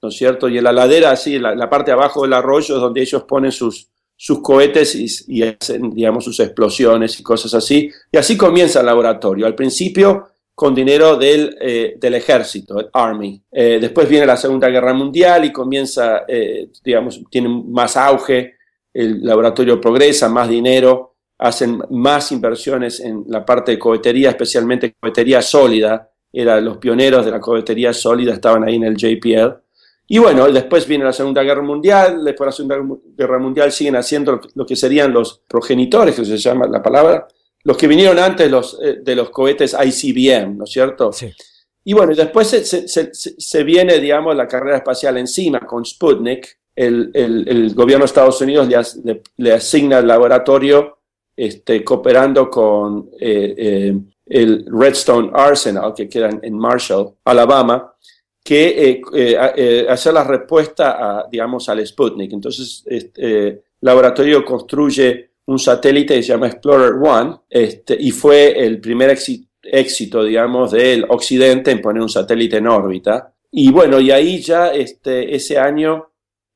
¿no 0.00 0.10
es 0.10 0.16
cierto? 0.16 0.48
Y 0.48 0.58
en 0.58 0.64
la 0.64 0.72
ladera, 0.72 1.10
así, 1.10 1.38
la, 1.38 1.54
la 1.54 1.68
parte 1.68 1.90
de 1.90 1.96
abajo 1.96 2.22
del 2.22 2.34
arroyo 2.34 2.76
es 2.76 2.80
donde 2.80 3.00
ellos 3.00 3.24
ponen 3.24 3.50
sus, 3.50 3.88
sus 4.14 4.40
cohetes 4.40 4.94
y, 4.94 5.06
y, 5.28 5.42
hacen, 5.42 5.90
digamos, 5.90 6.24
sus 6.24 6.38
explosiones 6.40 7.18
y 7.18 7.22
cosas 7.22 7.52
así. 7.54 7.90
Y 8.12 8.16
así 8.16 8.36
comienza 8.36 8.80
el 8.80 8.86
laboratorio. 8.86 9.46
Al 9.46 9.54
principio 9.56 10.28
con 10.58 10.74
dinero 10.74 11.14
del, 11.14 11.56
eh, 11.60 11.94
del 12.00 12.14
ejército, 12.14 12.80
el 12.80 12.88
Army. 12.92 13.40
Eh, 13.48 13.78
después 13.80 14.08
viene 14.08 14.26
la 14.26 14.36
Segunda 14.36 14.68
Guerra 14.68 14.92
Mundial 14.92 15.44
y 15.44 15.52
comienza, 15.52 16.24
eh, 16.26 16.70
digamos, 16.82 17.22
tiene 17.30 17.48
más 17.48 17.96
auge, 17.96 18.56
el 18.92 19.24
laboratorio 19.24 19.80
progresa, 19.80 20.28
más 20.28 20.48
dinero, 20.48 21.14
hacen 21.38 21.80
más 21.90 22.32
inversiones 22.32 22.98
en 22.98 23.22
la 23.28 23.46
parte 23.46 23.70
de 23.70 23.78
cohetería, 23.78 24.30
especialmente 24.30 24.96
cohetería 24.98 25.42
sólida. 25.42 26.10
Eran 26.32 26.64
los 26.64 26.78
pioneros 26.78 27.24
de 27.24 27.30
la 27.30 27.38
cohetería 27.38 27.92
sólida, 27.92 28.34
estaban 28.34 28.64
ahí 28.64 28.74
en 28.74 28.82
el 28.82 28.96
JPL. 28.96 29.62
Y 30.08 30.18
bueno, 30.18 30.50
después 30.50 30.88
viene 30.88 31.04
la 31.04 31.12
Segunda 31.12 31.44
Guerra 31.44 31.62
Mundial, 31.62 32.24
después 32.24 32.46
de 32.58 32.64
la 32.64 32.74
Segunda 32.74 32.98
Guerra 33.16 33.38
Mundial 33.38 33.70
siguen 33.70 33.94
haciendo 33.94 34.40
lo 34.56 34.66
que 34.66 34.74
serían 34.74 35.12
los 35.12 35.40
progenitores, 35.46 36.16
que 36.16 36.24
se 36.24 36.36
llama 36.36 36.66
la 36.66 36.82
palabra, 36.82 37.28
los 37.68 37.76
que 37.76 37.86
vinieron 37.86 38.18
antes 38.18 38.50
los, 38.50 38.78
eh, 38.82 39.00
de 39.02 39.14
los 39.14 39.28
cohetes 39.28 39.76
ICBM, 39.78 40.56
¿no 40.56 40.64
es 40.64 40.70
cierto? 40.70 41.12
Sí. 41.12 41.30
Y 41.84 41.92
bueno, 41.92 42.14
después 42.14 42.46
se, 42.48 42.64
se, 42.64 42.88
se, 42.88 43.12
se, 43.12 43.62
viene, 43.62 43.98
digamos, 43.98 44.34
la 44.34 44.48
carrera 44.48 44.78
espacial 44.78 45.18
encima 45.18 45.60
con 45.60 45.84
Sputnik. 45.84 46.60
El, 46.74 47.10
el, 47.12 47.46
el 47.46 47.74
gobierno 47.74 48.04
de 48.04 48.06
Estados 48.06 48.40
Unidos 48.40 48.66
le, 48.68 48.78
le, 49.04 49.22
le 49.36 49.52
asigna 49.52 49.98
el 49.98 50.06
laboratorio 50.06 50.98
este, 51.36 51.84
cooperando 51.84 52.48
con 52.48 53.10
eh, 53.20 53.54
eh, 53.58 53.98
el 54.24 54.64
Redstone 54.66 55.30
Arsenal, 55.34 55.92
que 55.94 56.08
queda 56.08 56.30
en 56.40 56.58
Marshall, 56.58 57.16
Alabama, 57.22 57.94
que 58.42 59.02
eh, 59.14 59.86
hacer 59.90 60.14
la 60.14 60.24
respuesta, 60.24 61.18
a, 61.20 61.28
digamos, 61.30 61.68
al 61.68 61.86
Sputnik. 61.86 62.32
Entonces, 62.32 62.82
este, 62.86 63.48
el 63.48 63.62
laboratorio 63.82 64.42
construye 64.42 65.27
un 65.48 65.58
satélite 65.58 66.14
que 66.14 66.22
se 66.22 66.28
llama 66.28 66.48
Explorer 66.48 66.92
One, 67.02 67.36
este, 67.48 67.96
y 67.98 68.10
fue 68.10 68.66
el 68.66 68.80
primer 68.80 69.16
éxito, 69.62 70.22
digamos, 70.22 70.72
del 70.72 71.06
Occidente 71.08 71.70
en 71.70 71.80
poner 71.80 72.02
un 72.02 72.10
satélite 72.10 72.58
en 72.58 72.66
órbita. 72.66 73.32
Y 73.50 73.72
bueno, 73.72 73.98
y 73.98 74.10
ahí 74.10 74.42
ya 74.42 74.68
este, 74.68 75.34
ese 75.34 75.58
año 75.58 76.10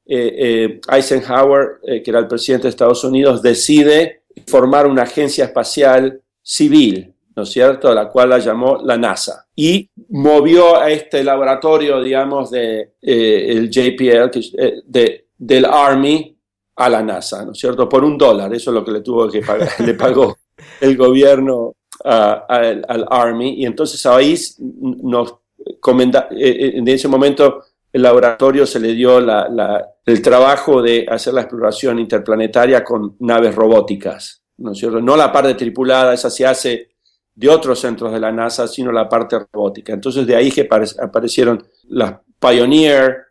eh, 0.04 0.34
eh, 0.37 0.80
Eisenhower, 0.90 1.80
eh, 1.87 2.02
que 2.02 2.11
era 2.11 2.20
el 2.20 2.26
presidente 2.26 2.64
de 2.64 2.68
Estados 2.68 3.02
Unidos, 3.02 3.40
decide 3.40 4.25
formar 4.46 4.87
una 4.87 5.04
agencia 5.04 5.46
espacial 5.46 6.20
civil, 6.42 7.14
¿no 7.34 7.44
es 7.44 7.49
cierto?, 7.49 7.94
la 7.94 8.11
cual 8.11 8.28
la 8.28 8.40
llamó 8.40 8.78
la 8.84 8.99
NASA. 8.99 9.46
Y 9.56 9.88
movió 10.11 10.78
a 10.78 10.90
este 10.90 11.25
laboratorio, 11.25 12.02
digamos, 12.02 12.50
de, 12.50 12.92
el 13.00 13.70
JPL, 13.70 14.28
que, 14.30 14.82
de, 14.84 15.28
del 15.38 15.64
Army, 15.64 16.37
a 16.76 16.88
la 16.88 17.02
NASA, 17.02 17.45
¿no 17.45 17.52
es 17.52 17.59
cierto? 17.59 17.88
Por 17.88 18.05
un 18.05 18.17
dólar, 18.17 18.52
eso 18.55 18.71
es 18.71 18.75
lo 18.75 18.85
que 18.85 18.93
le 18.93 19.00
tuvo 19.00 19.29
que 19.29 19.43
pagar, 19.43 19.69
le 19.81 19.95
pagó 19.95 20.37
el 20.81 20.97
gobierno 20.97 21.75
al, 22.05 23.07
Army, 23.11 23.61
y 23.61 23.67
entonces 23.67 24.05
ahí 24.07 24.37
nos 24.59 25.35
comenta, 25.81 26.29
eh, 26.31 26.73
en 26.75 26.88
ese 26.88 27.09
momento 27.09 27.62
el 27.93 28.02
laboratorio 28.02 28.67
se 28.67 28.81
le 28.81 28.95
dio 28.95 29.21
la, 29.21 29.49
la, 29.49 29.87
el 30.05 30.23
trabajo 30.23 30.81
de 30.83 31.07
hacer 31.09 31.35
la 31.35 31.43
exploración 31.43 31.99
interplanetaria 31.99 32.83
con 32.83 33.17
naves 33.21 33.55
robóticas, 33.55 34.43
¿no 34.59 34.73
es 34.73 34.79
cierto? 34.79 35.00
No 35.00 35.17
la 35.17 35.31
parte 35.31 35.55
tripulada, 35.55 36.14
esa 36.14 36.31
se 36.31 36.47
hace 36.47 36.93
de 37.35 37.49
otros 37.49 37.81
centros 37.81 38.12
de 38.12 38.21
la 38.21 38.33
NASA, 38.33 38.67
sino 38.69 38.93
la 38.93 39.09
parte 39.09 39.38
robótica. 39.52 39.93
Entonces 39.93 40.26
de 40.26 40.37
ahí 40.37 40.50
que 40.50 40.69
aparecieron 40.99 41.62
las 41.88 42.17
Pioneer, 42.38 43.26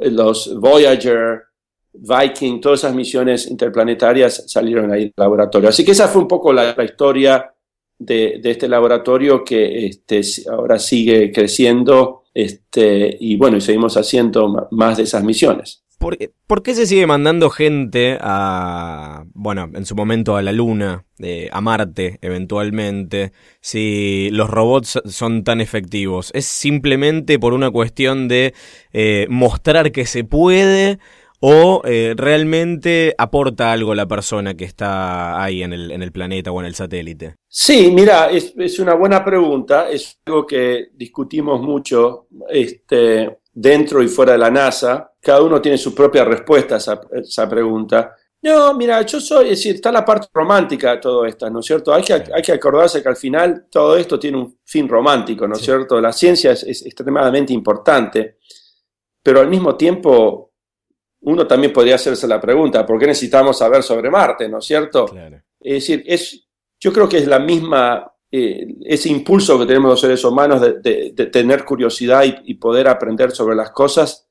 los 0.00 0.58
Voyager, 0.58 1.42
Viking, 1.94 2.60
todas 2.60 2.80
esas 2.80 2.94
misiones 2.94 3.48
interplanetarias 3.48 4.44
salieron 4.48 4.92
ahí 4.92 5.04
del 5.04 5.14
laboratorio. 5.16 5.68
Así 5.68 5.84
que 5.84 5.92
esa 5.92 6.08
fue 6.08 6.22
un 6.22 6.28
poco 6.28 6.52
la, 6.52 6.74
historia 6.82 7.54
de, 7.98 8.40
este 8.42 8.68
laboratorio 8.68 9.44
que 9.44 9.86
este, 9.86 10.20
ahora 10.50 10.78
sigue 10.78 11.32
creciendo 11.32 12.24
este, 12.34 13.16
y 13.20 13.36
bueno, 13.36 13.56
y 13.56 13.60
seguimos 13.60 13.96
haciendo 13.96 14.68
más 14.72 14.96
de 14.96 15.04
esas 15.04 15.22
misiones. 15.22 15.84
¿Por, 15.98 16.18
¿Por, 16.46 16.62
qué 16.62 16.74
se 16.74 16.86
sigue 16.86 17.06
mandando 17.06 17.48
gente 17.48 18.18
a, 18.20 19.24
bueno, 19.32 19.70
en 19.72 19.86
su 19.86 19.94
momento 19.94 20.36
a 20.36 20.42
la 20.42 20.52
Luna, 20.52 21.06
eh, 21.18 21.48
a 21.52 21.60
Marte 21.60 22.18
eventualmente, 22.20 23.32
si 23.60 24.28
los 24.30 24.50
robots 24.50 25.00
son 25.06 25.44
tan 25.44 25.60
efectivos? 25.60 26.30
¿Es 26.34 26.44
simplemente 26.46 27.38
por 27.38 27.54
una 27.54 27.70
cuestión 27.70 28.28
de 28.28 28.52
eh, 28.92 29.26
mostrar 29.30 29.92
que 29.92 30.04
se 30.04 30.24
puede? 30.24 30.98
¿O 31.46 31.82
eh, 31.84 32.14
realmente 32.16 33.14
aporta 33.18 33.70
algo 33.70 33.94
la 33.94 34.06
persona 34.06 34.54
que 34.54 34.64
está 34.64 35.42
ahí 35.44 35.62
en 35.62 35.74
el, 35.74 35.90
en 35.90 36.02
el 36.02 36.10
planeta 36.10 36.50
o 36.50 36.58
en 36.58 36.64
el 36.64 36.74
satélite? 36.74 37.34
Sí, 37.46 37.90
mira, 37.92 38.30
es, 38.30 38.54
es, 38.56 38.78
una 38.78 38.94
buena 38.94 39.22
pregunta, 39.22 39.90
es 39.90 40.20
algo 40.24 40.46
que 40.46 40.88
discutimos 40.94 41.60
mucho 41.60 42.28
este, 42.48 43.40
dentro 43.52 44.02
y 44.02 44.08
fuera 44.08 44.32
de 44.32 44.38
la 44.38 44.50
NASA. 44.50 45.12
Cada 45.20 45.42
uno 45.42 45.60
tiene 45.60 45.76
su 45.76 45.94
propia 45.94 46.24
respuesta 46.24 46.76
a 46.76 46.78
esa, 46.78 46.98
esa 47.12 47.46
pregunta. 47.46 48.16
No, 48.40 48.72
mira, 48.72 49.02
yo 49.02 49.20
soy, 49.20 49.50
es 49.50 49.58
decir, 49.58 49.74
está 49.74 49.92
la 49.92 50.02
parte 50.02 50.28
romántica 50.32 50.92
de 50.92 50.96
todo 50.96 51.26
esto, 51.26 51.50
¿no 51.50 51.60
es 51.60 51.66
cierto? 51.66 51.92
Hay 51.92 52.04
que, 52.04 52.14
hay 52.14 52.42
que 52.42 52.52
acordarse 52.52 53.02
que 53.02 53.08
al 53.10 53.16
final 53.16 53.66
todo 53.70 53.98
esto 53.98 54.18
tiene 54.18 54.38
un 54.38 54.60
fin 54.64 54.88
romántico, 54.88 55.46
¿no 55.46 55.56
es 55.56 55.60
sí. 55.60 55.66
cierto? 55.66 56.00
La 56.00 56.14
ciencia 56.14 56.52
es, 56.52 56.62
es 56.62 56.86
extremadamente 56.86 57.52
importante, 57.52 58.38
pero 59.22 59.40
al 59.40 59.48
mismo 59.50 59.76
tiempo 59.76 60.53
uno 61.24 61.46
también 61.46 61.72
podría 61.72 61.94
hacerse 61.94 62.26
la 62.28 62.40
pregunta, 62.40 62.84
¿por 62.84 62.98
qué 62.98 63.06
necesitamos 63.06 63.58
saber 63.58 63.82
sobre 63.82 64.10
Marte, 64.10 64.48
no 64.48 64.58
es 64.58 64.64
cierto? 64.64 65.06
Claro. 65.06 65.40
Es 65.60 65.74
decir, 65.74 66.04
es, 66.06 66.46
yo 66.78 66.92
creo 66.92 67.08
que 67.08 67.18
es 67.18 67.26
la 67.26 67.38
misma, 67.38 68.12
eh, 68.30 68.66
ese 68.84 69.08
impulso 69.08 69.58
que 69.58 69.66
tenemos 69.66 69.90
los 69.90 70.00
seres 70.00 70.22
humanos 70.24 70.60
de, 70.60 70.80
de, 70.80 71.12
de 71.14 71.26
tener 71.26 71.64
curiosidad 71.64 72.24
y, 72.24 72.52
y, 72.52 72.54
poder 72.54 72.88
aprender 72.88 73.30
sobre 73.30 73.56
las 73.56 73.70
cosas, 73.70 74.28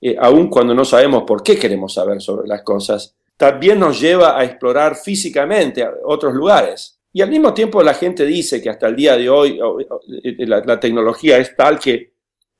eh, 0.00 0.16
aun 0.20 0.48
cuando 0.48 0.74
no 0.74 0.84
sabemos 0.84 1.24
por 1.26 1.42
qué 1.42 1.58
queremos 1.58 1.94
saber 1.94 2.20
sobre 2.20 2.46
las 2.46 2.62
cosas, 2.62 3.16
también 3.36 3.80
nos 3.80 3.98
lleva 3.98 4.38
a 4.38 4.44
explorar 4.44 4.96
físicamente 4.96 5.86
otros 6.04 6.34
lugares. 6.34 7.00
Y 7.12 7.22
al 7.22 7.30
mismo 7.30 7.54
tiempo 7.54 7.82
la 7.82 7.94
gente 7.94 8.26
dice 8.26 8.60
que 8.60 8.68
hasta 8.68 8.88
el 8.88 8.96
día 8.96 9.16
de 9.16 9.30
hoy 9.30 9.58
eh, 10.22 10.46
la, 10.46 10.60
la 10.60 10.78
tecnología 10.78 11.38
es 11.38 11.56
tal 11.56 11.78
que 11.78 12.13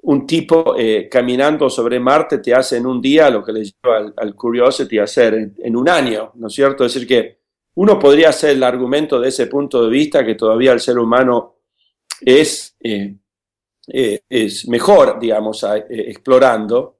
un 0.04 0.26
tipo 0.26 0.74
eh, 0.76 1.08
caminando 1.10 1.70
sobre 1.70 1.98
Marte 1.98 2.38
te 2.38 2.52
hace 2.52 2.76
en 2.76 2.86
un 2.86 3.00
día 3.00 3.30
lo 3.30 3.42
que 3.42 3.52
le 3.52 3.64
lleva 3.64 4.12
al, 4.16 4.34
Curiosity 4.34 4.98
a 4.98 5.04
hacer 5.04 5.52
en, 5.56 5.76
un 5.76 5.88
año, 5.88 6.32
¿no 6.34 6.48
es 6.48 6.54
cierto? 6.54 6.84
Es 6.84 6.92
decir, 6.92 7.08
que 7.08 7.38
uno 7.76 7.98
podría 7.98 8.28
hacer 8.28 8.50
el 8.50 8.62
argumento 8.62 9.18
de 9.18 9.28
ese 9.28 9.46
punto 9.46 9.82
de 9.82 9.90
vista 9.90 10.24
que 10.24 10.34
todavía 10.34 10.72
el 10.72 10.80
ser 10.80 10.98
humano 10.98 11.56
es, 12.20 12.76
eh, 12.80 13.16
eh, 13.88 14.20
es 14.28 14.68
mejor, 14.68 15.18
digamos, 15.18 15.64
explorando, 15.88 16.98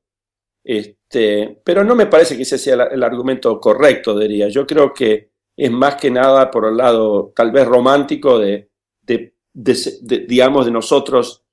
este, 0.65 1.61
pero 1.63 1.85
no 1.85 1.95
me 1.95 2.07
parece 2.07 2.37
que 2.37 2.43
ese 2.45 2.57
sea 2.57 2.89
el, 2.91 3.03
argumento 3.03 3.61
correcto, 3.61 4.19
diría. 4.19 4.49
Yo 4.49 4.67
creo 4.67 4.95
que 4.95 5.31
es 5.55 5.71
más 5.71 5.97
que 5.97 6.11
nada 6.11 6.51
por 6.51 6.67
el 6.67 6.79
lado 6.79 7.35
tal 7.37 7.53
vez 7.53 7.67
romántico 7.67 8.39
de, 8.39 8.71
de, 9.03 9.35
de 9.53 10.19
digamos, 10.27 10.65
de 10.65 10.73
nosotros 10.73 11.44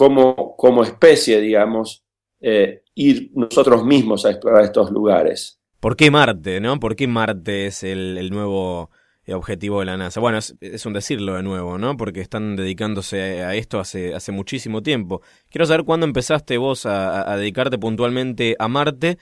como, 0.00 0.56
como 0.56 0.82
especie, 0.82 1.42
digamos, 1.42 2.06
eh, 2.40 2.84
ir 2.94 3.32
nosotros 3.34 3.84
mismos 3.84 4.24
a 4.24 4.30
explorar 4.30 4.64
estos 4.64 4.90
lugares. 4.90 5.60
¿Por 5.78 5.94
qué 5.94 6.10
Marte, 6.10 6.58
no? 6.58 6.80
¿Por 6.80 6.96
qué 6.96 7.06
Marte 7.06 7.66
es 7.66 7.82
el, 7.82 8.16
el 8.16 8.30
nuevo 8.30 8.88
objetivo 9.28 9.80
de 9.80 9.84
la 9.84 9.98
NASA? 9.98 10.18
Bueno, 10.18 10.38
es, 10.38 10.56
es, 10.62 10.86
un 10.86 10.94
decirlo 10.94 11.34
de 11.34 11.42
nuevo, 11.42 11.76
¿no? 11.76 11.98
Porque 11.98 12.22
están 12.22 12.56
dedicándose 12.56 13.42
a 13.42 13.54
esto 13.54 13.78
hace, 13.78 14.14
hace 14.14 14.32
muchísimo 14.32 14.82
tiempo. 14.82 15.20
Quiero 15.50 15.66
saber 15.66 15.84
cuándo 15.84 16.06
empezaste 16.06 16.56
vos 16.56 16.86
a, 16.86 17.30
a 17.30 17.36
dedicarte 17.36 17.76
puntualmente 17.76 18.56
a 18.58 18.68
Marte 18.68 19.18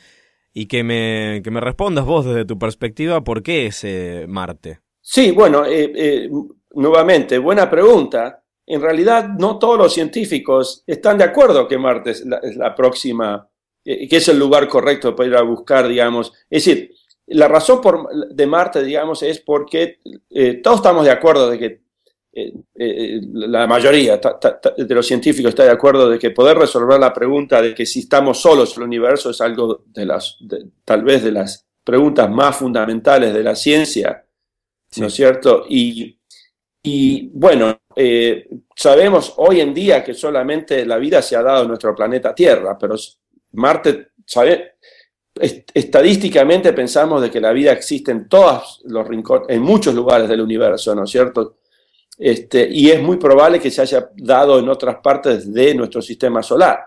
y 0.55 0.67
que 0.67 0.85
me, 0.85 1.41
que 1.43 1.51
me 1.51 1.61
respondas 1.61 2.05
vos 2.05 2.25
desde 2.25 2.45
tu 2.45 2.57
perspectiva 2.57 3.25
por 3.25 3.43
qué 3.43 3.67
ese 3.67 4.27
Marte. 4.29 4.79
Sí, 5.01 5.33
bueno, 5.33 5.67
eh, 5.67 5.91
eh, 5.93 6.31
nuevamente, 6.71 7.37
buena 7.39 7.69
pregunta 7.69 8.45
en 8.71 8.83
realidad 8.83 9.29
no 9.29 9.59
todos 9.59 9.79
los 9.79 9.95
científicos 9.95 10.85
están 10.87 11.17
de 11.17 11.25
acuerdo 11.25 11.67
que 11.67 11.79
Marte 11.79 12.11
es 12.11 12.27
la, 12.27 12.37
es 12.37 12.55
la 12.55 12.75
próxima, 12.75 13.49
eh, 13.83 14.07
que 14.07 14.17
es 14.17 14.29
el 14.29 14.39
lugar 14.39 14.69
correcto 14.69 15.17
para 15.17 15.29
ir 15.29 15.37
a 15.37 15.43
buscar, 15.43 15.89
digamos. 15.89 16.35
Es 16.51 16.67
decir, 16.67 16.95
la 17.29 17.49
razón 17.49 17.81
por, 17.81 18.09
de 18.29 18.47
Marte, 18.47 18.83
digamos, 18.85 19.23
es 19.23 19.41
porque 19.41 20.01
eh, 20.29 20.61
todos 20.63 20.77
estamos 20.77 21.07
de 21.07 21.11
acuerdo 21.11 21.49
de 21.49 21.59
que 21.59 21.81
eh, 22.31 22.53
eh 22.75 23.21
la 23.33 23.67
mayoría 23.67 24.21
ta, 24.21 24.39
ta, 24.39 24.61
de 24.77 24.95
los 24.95 25.07
científicos 25.07 25.49
está 25.49 25.65
de 25.65 25.71
acuerdo 25.71 26.11
de 26.11 26.19
que 26.19 26.31
poder 26.31 26.59
resolver 26.59 27.01
la 27.01 27.15
pregunta 27.15 27.63
de 27.63 27.75
que 27.75 27.87
si 27.87 28.01
estamos 28.01 28.39
solos 28.39 28.77
en 28.77 28.83
el 28.83 28.89
universo 28.89 29.31
es 29.31 29.41
algo 29.41 29.83
de 29.87 30.05
las, 30.05 30.37
de, 30.41 30.67
tal 30.85 31.03
vez 31.05 31.25
de 31.25 31.33
las 31.33 31.67
preguntas 31.83 32.31
más 32.31 32.55
fundamentales 32.55 33.33
de 33.33 33.43
la 33.43 33.57
ciencia, 33.57 34.27
sí. 34.91 35.01
¿no 35.01 35.07
es 35.07 35.15
cierto? 35.15 35.65
Y 35.71 36.19
y 36.83 37.31
bueno, 37.35 37.81
eh, 38.01 38.49
sabemos 38.77 39.35
hoy 39.39 39.61
en 39.61 39.75
día 39.75 40.05
que 40.05 40.15
solamente 40.15 40.87
la 40.87 40.99
vida 40.99 41.21
se 41.21 41.35
ha 41.35 41.43
dado 41.43 41.63
en 41.63 41.69
nuestro 41.69 41.97
planeta 41.97 42.33
Tierra, 42.33 42.79
pero 42.79 42.95
Marte, 43.55 44.11
estadísticamente 45.75 46.73
pensamos 46.73 47.21
de 47.21 47.29
que 47.29 47.41
la 47.41 47.51
vida 47.51 47.73
existe 47.73 48.13
en 48.13 48.29
todos 48.29 48.83
los 48.85 49.05
rincones, 49.05 49.49
en 49.49 49.63
muchos 49.63 49.97
lugares 49.97 50.29
del 50.29 50.43
universo, 50.43 50.95
¿no 50.95 51.03
es 51.03 51.11
cierto? 51.11 51.57
Este, 52.17 52.69
y 52.71 52.89
es 52.89 53.03
muy 53.03 53.17
probable 53.17 53.59
que 53.59 53.73
se 53.73 53.83
haya 53.83 54.09
dado 54.15 54.61
en 54.61 54.69
otras 54.69 54.99
partes 55.03 55.53
de 55.53 55.75
nuestro 55.75 56.01
sistema 56.01 56.41
solar. 56.41 56.79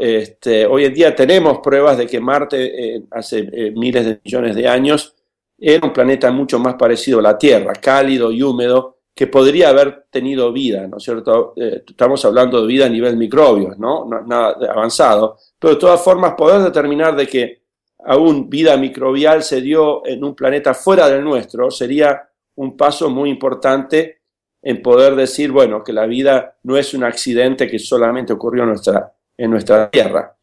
Este, 0.00 0.66
hoy 0.66 0.86
en 0.86 0.94
día 0.94 1.14
tenemos 1.14 1.60
pruebas 1.60 1.96
de 1.96 2.08
que 2.08 2.18
Marte 2.18 2.96
eh, 2.96 3.02
hace 3.12 3.48
eh, 3.52 3.70
miles 3.70 4.04
de 4.04 4.20
millones 4.24 4.56
de 4.56 4.66
años 4.66 5.14
era 5.56 5.86
un 5.86 5.92
planeta 5.92 6.32
mucho 6.32 6.58
más 6.58 6.74
parecido 6.74 7.20
a 7.20 7.22
la 7.22 7.38
Tierra, 7.38 7.72
cálido 7.74 8.32
y 8.32 8.42
húmedo, 8.42 8.97
que 9.18 9.26
podría 9.26 9.70
haber 9.70 10.04
tenido 10.12 10.52
vida, 10.52 10.86
¿no 10.86 10.98
es 10.98 11.02
cierto? 11.02 11.52
Eh, 11.56 11.82
estamos 11.84 12.24
hablando 12.24 12.60
de 12.60 12.68
vida 12.68 12.86
a 12.86 12.88
nivel 12.88 13.16
microbios, 13.16 13.76
¿no? 13.76 14.04
¿no? 14.04 14.20
Nada 14.24 14.56
avanzado, 14.70 15.38
pero 15.58 15.74
de 15.74 15.80
todas 15.80 16.00
formas 16.00 16.34
poder 16.34 16.62
determinar 16.62 17.16
de 17.16 17.26
que 17.26 17.62
aún 18.04 18.48
vida 18.48 18.76
microbial 18.76 19.42
se 19.42 19.60
dio 19.60 20.06
en 20.06 20.22
un 20.22 20.36
planeta 20.36 20.72
fuera 20.72 21.08
del 21.08 21.24
nuestro 21.24 21.68
sería 21.68 22.30
un 22.54 22.76
paso 22.76 23.10
muy 23.10 23.28
importante 23.28 24.20
en 24.62 24.80
poder 24.82 25.16
decir, 25.16 25.50
bueno, 25.50 25.82
que 25.82 25.92
la 25.92 26.06
vida 26.06 26.56
no 26.62 26.76
es 26.76 26.94
un 26.94 27.02
accidente 27.02 27.66
que 27.66 27.80
solamente 27.80 28.32
ocurrió 28.32 28.62
en 28.62 28.68
nuestra, 28.68 29.12
en 29.36 29.50
nuestra 29.50 29.90
Tierra. 29.90 30.36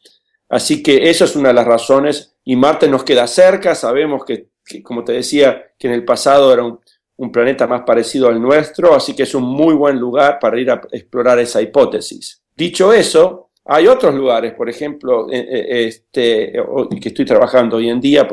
Así 0.50 0.84
que 0.84 1.10
eso 1.10 1.24
es 1.24 1.34
una 1.38 1.48
de 1.48 1.56
las 1.56 1.66
razones 1.66 2.36
y 2.44 2.58
Marte 2.58 2.90
nos 2.90 3.06
queda 3.06 3.26
cerca, 3.26 3.74
sabemos 3.74 4.26
que, 4.26 4.50
que 4.66 4.84
como 4.84 5.06
te 5.06 5.14
decía, 5.14 5.64
que 5.80 5.88
en 5.88 5.94
el 5.94 6.04
pasado 6.04 6.52
era 6.52 6.66
un, 6.66 6.82
un 7.18 7.32
planeta 7.32 7.68
más 7.68 7.84
parecido 7.84 8.28
al 8.28 8.42
nuestro, 8.42 8.94
así 8.94 9.16
que 9.16 9.24
es 9.24 9.34
un 9.36 9.44
muy 9.44 9.74
buen 9.74 9.98
lugar 9.98 10.38
para 10.40 10.60
ir 10.60 10.70
a 10.70 10.82
explorar 10.92 11.40
esa 11.40 11.62
hipótesis. 11.62 12.42
Dicho 12.56 12.92
eso, 12.92 13.46
hay 13.66 13.88
otros 13.88 14.14
lugares, 14.14 14.54
por 14.54 14.70
ejemplo, 14.70 15.28
eh, 15.32 15.40
eh, 15.40 15.88
este, 15.88 16.54
que 17.02 17.10
estoy 17.10 17.26
trabajando 17.26 17.78
hoy 17.78 17.90
en 17.90 18.00
día, 18.00 18.28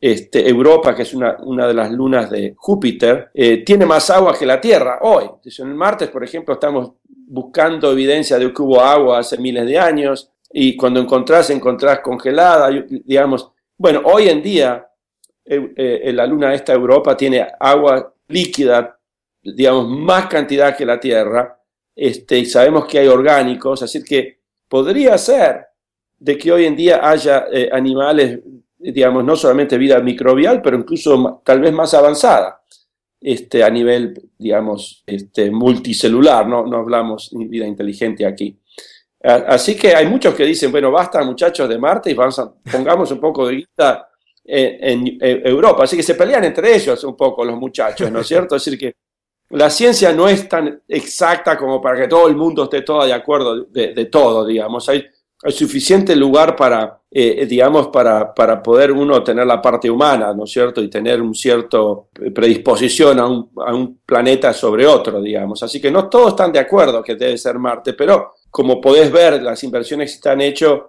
este, 0.00 0.48
Europa, 0.48 0.96
que 0.96 1.02
es 1.02 1.14
una, 1.14 1.36
una, 1.44 1.68
de 1.68 1.74
las 1.74 1.92
lunas 1.92 2.28
de 2.28 2.54
Júpiter, 2.56 3.30
eh, 3.32 3.58
tiene 3.64 3.86
más 3.86 4.10
agua 4.10 4.36
que 4.36 4.44
la 4.44 4.60
Tierra 4.60 4.98
hoy. 5.02 5.26
En 5.58 5.68
el 5.68 5.74
martes, 5.74 6.08
por 6.08 6.24
ejemplo, 6.24 6.54
estamos 6.54 6.92
buscando 7.06 7.92
evidencia 7.92 8.36
de 8.38 8.52
que 8.52 8.62
hubo 8.62 8.80
agua 8.80 9.20
hace 9.20 9.38
miles 9.38 9.64
de 9.64 9.78
años 9.78 10.30
y 10.52 10.76
cuando 10.76 10.98
encontrás, 10.98 11.50
encontrás 11.50 12.00
congelada, 12.00 12.68
digamos. 13.04 13.50
Bueno, 13.78 14.02
hoy 14.04 14.28
en 14.28 14.42
día 14.42 14.88
la 15.46 16.26
luna 16.26 16.54
esta 16.54 16.72
Europa 16.72 17.16
tiene 17.16 17.46
agua 17.60 18.13
líquida, 18.28 18.98
digamos, 19.42 19.88
más 19.88 20.26
cantidad 20.26 20.76
que 20.76 20.86
la 20.86 20.98
Tierra, 20.98 21.58
este, 21.94 22.38
y 22.38 22.46
sabemos 22.46 22.86
que 22.86 22.98
hay 22.98 23.08
orgánicos, 23.08 23.82
así 23.82 24.02
que 24.02 24.40
podría 24.68 25.16
ser 25.18 25.66
de 26.18 26.38
que 26.38 26.50
hoy 26.52 26.64
en 26.64 26.76
día 26.76 27.08
haya 27.08 27.46
eh, 27.52 27.68
animales, 27.72 28.40
digamos, 28.78 29.24
no 29.24 29.36
solamente 29.36 29.78
vida 29.78 30.00
microbial, 30.00 30.60
pero 30.62 30.76
incluso 30.76 31.42
tal 31.44 31.60
vez 31.60 31.72
más 31.72 31.94
avanzada, 31.94 32.62
este, 33.20 33.62
a 33.62 33.70
nivel, 33.70 34.30
digamos, 34.38 35.02
este, 35.06 35.50
multicelular, 35.50 36.46
no, 36.46 36.66
no 36.66 36.78
hablamos 36.78 37.30
de 37.32 37.46
vida 37.46 37.66
inteligente 37.66 38.26
aquí. 38.26 38.58
Así 39.24 39.74
que 39.74 39.94
hay 39.94 40.06
muchos 40.06 40.34
que 40.34 40.44
dicen, 40.44 40.70
bueno, 40.70 40.90
basta 40.90 41.24
muchachos 41.24 41.66
de 41.66 41.78
Marte 41.78 42.10
y 42.10 42.14
vamos 42.14 42.38
pongamos 42.70 43.10
un 43.10 43.18
poco 43.18 43.46
de 43.46 43.56
guita 43.56 44.06
en, 44.44 45.06
en, 45.20 45.46
Europa. 45.46 45.84
Así 45.84 45.96
que 45.96 46.02
se 46.02 46.14
pelean 46.14 46.44
entre 46.44 46.74
ellos 46.74 47.02
un 47.04 47.16
poco 47.16 47.44
los 47.44 47.58
muchachos, 47.58 48.10
¿no 48.10 48.20
es 48.20 48.26
cierto? 48.28 48.56
Es 48.56 48.64
decir, 48.64 48.78
que 48.78 48.94
la 49.50 49.70
ciencia 49.70 50.12
no 50.12 50.28
es 50.28 50.48
tan 50.48 50.82
exacta 50.88 51.56
como 51.56 51.80
para 51.80 52.00
que 52.00 52.08
todo 52.08 52.28
el 52.28 52.36
mundo 52.36 52.64
esté 52.64 52.82
todo 52.82 53.04
de 53.04 53.12
acuerdo 53.12 53.64
de, 53.64 53.94
de 53.94 54.04
todo, 54.06 54.44
digamos. 54.44 54.88
Hay, 54.88 55.04
hay, 55.42 55.52
suficiente 55.52 56.16
lugar 56.16 56.56
para, 56.56 57.00
eh, 57.10 57.46
digamos, 57.46 57.88
para, 57.88 58.34
para 58.34 58.62
poder 58.62 58.90
uno 58.90 59.22
tener 59.22 59.46
la 59.46 59.60
parte 59.60 59.90
humana, 59.90 60.32
¿no 60.34 60.44
es 60.44 60.50
cierto? 60.50 60.82
Y 60.82 60.88
tener 60.88 61.20
un 61.20 61.34
cierto 61.34 62.08
predisposición 62.34 63.20
a 63.20 63.26
un, 63.26 63.50
a 63.64 63.74
un 63.74 63.98
planeta 64.04 64.52
sobre 64.52 64.86
otro, 64.86 65.20
digamos. 65.20 65.62
Así 65.62 65.80
que 65.80 65.90
no 65.90 66.08
todos 66.08 66.30
están 66.30 66.50
de 66.50 66.58
acuerdo 66.58 67.02
que 67.02 67.14
debe 67.14 67.36
ser 67.38 67.58
Marte, 67.58 67.92
pero 67.92 68.32
como 68.50 68.80
podés 68.80 69.12
ver, 69.12 69.42
las 69.42 69.62
inversiones 69.62 70.10
que 70.10 70.14
están 70.16 70.40
hechas 70.40 70.80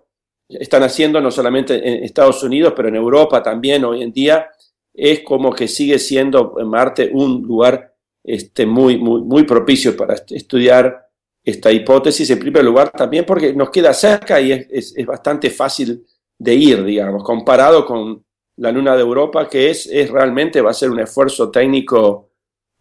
están 0.48 0.84
haciendo 0.84 1.20
no 1.22 1.32
solamente 1.32 1.76
en 1.76 2.04
Estados 2.04 2.44
Unidos, 2.44 2.74
pero 2.76 2.90
en 2.90 2.96
Europa 2.96 3.42
también 3.42 3.84
hoy 3.84 4.04
en 4.04 4.12
día, 4.12 4.48
es 4.94 5.22
como 5.22 5.54
que 5.54 5.68
sigue 5.68 6.00
siendo 6.00 6.56
Marte 6.66 7.10
un 7.12 7.42
lugar 7.42 7.94
este, 8.24 8.66
muy, 8.66 8.98
muy, 8.98 9.22
muy 9.22 9.44
propicio 9.44 9.96
para 9.96 10.16
estudiar 10.30 11.06
esta 11.44 11.72
hipótesis, 11.72 12.30
en 12.30 12.40
primer 12.40 12.64
lugar 12.64 12.90
también 12.92 13.26
porque 13.26 13.54
nos 13.54 13.70
queda 13.70 13.94
cerca 13.94 14.42
y 14.42 14.52
es, 14.52 14.68
es, 14.72 14.94
es 14.98 15.06
bastante 15.06 15.50
fácil 15.52 16.04
de 16.38 16.56
ir, 16.56 16.84
digamos, 16.84 17.24
comparado 17.24 17.86
con 17.86 18.24
la 18.58 18.72
Luna 18.72 18.96
de 18.96 19.02
Europa, 19.02 19.48
que 19.48 19.70
es, 19.70 19.86
es 19.88 20.10
realmente 20.10 20.62
va 20.62 20.72
a 20.72 20.74
ser 20.74 20.90
un 20.90 21.00
esfuerzo 21.00 21.52
técnico 21.52 22.32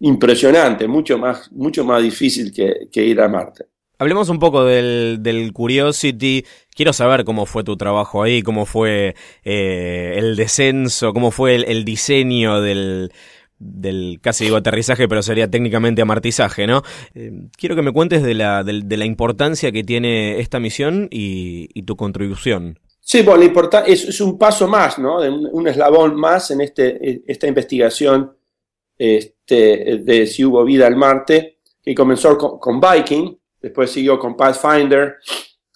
impresionante, 0.00 0.86
mucho 0.86 1.18
más, 1.18 1.50
mucho 1.52 1.84
más 1.84 2.02
difícil 2.02 2.52
que, 2.52 2.88
que 2.90 3.04
ir 3.04 3.20
a 3.20 3.28
Marte. 3.28 3.66
Hablemos 4.04 4.28
un 4.28 4.38
poco 4.38 4.66
del, 4.66 5.50
Curiosity. 5.54 6.44
Quiero 6.76 6.92
saber 6.92 7.24
cómo 7.24 7.46
fue 7.46 7.64
tu 7.64 7.78
trabajo 7.78 8.22
ahí, 8.22 8.42
cómo 8.42 8.66
fue 8.66 9.14
eh, 9.44 10.16
el 10.18 10.36
descenso, 10.36 11.14
cómo 11.14 11.30
fue 11.30 11.54
el, 11.54 11.86
diseño 11.86 12.60
del, 12.60 13.10
casi 14.20 14.44
digo 14.44 14.58
aterrizaje, 14.58 15.08
pero 15.08 15.22
sería 15.22 15.48
técnicamente 15.48 16.02
amartizaje, 16.02 16.66
¿no? 16.66 16.82
Eh, 17.14 17.48
quiero 17.56 17.76
que 17.76 17.80
me 17.80 17.92
cuentes 17.92 18.22
de 18.22 18.34
la, 18.34 18.62
la 18.62 19.04
importancia 19.06 19.72
que 19.72 19.82
tiene 19.82 20.38
esta 20.38 20.60
misión 20.60 21.08
y, 21.10 21.82
tu 21.84 21.96
contribución. 21.96 22.78
Sí, 23.00 23.22
bueno, 23.22 23.50
es, 23.86 24.04
es, 24.04 24.20
un 24.20 24.36
paso 24.36 24.68
más, 24.68 24.98
¿no? 24.98 25.20
Un, 25.20 25.66
eslabón 25.66 26.14
más 26.14 26.50
en 26.50 26.60
este, 26.60 27.22
esta 27.26 27.46
investigación 27.46 28.36
este, 28.98 30.00
de 30.04 30.26
si 30.26 30.44
hubo 30.44 30.62
vida 30.62 30.88
en 30.88 30.98
Marte, 30.98 31.56
que 31.82 31.94
comenzó 31.94 32.36
con 32.36 32.78
Viking, 32.78 33.34
después 33.64 33.90
siguió 33.90 34.18
con 34.18 34.36
Pathfinder, 34.36 35.16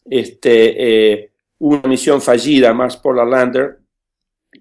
este, 0.05 1.12
eh, 1.14 1.31
una 1.61 1.88
misión 1.88 2.20
fallida, 2.20 2.74
Mars 2.74 2.98
Polar 2.98 3.27
Lander, 3.27 3.79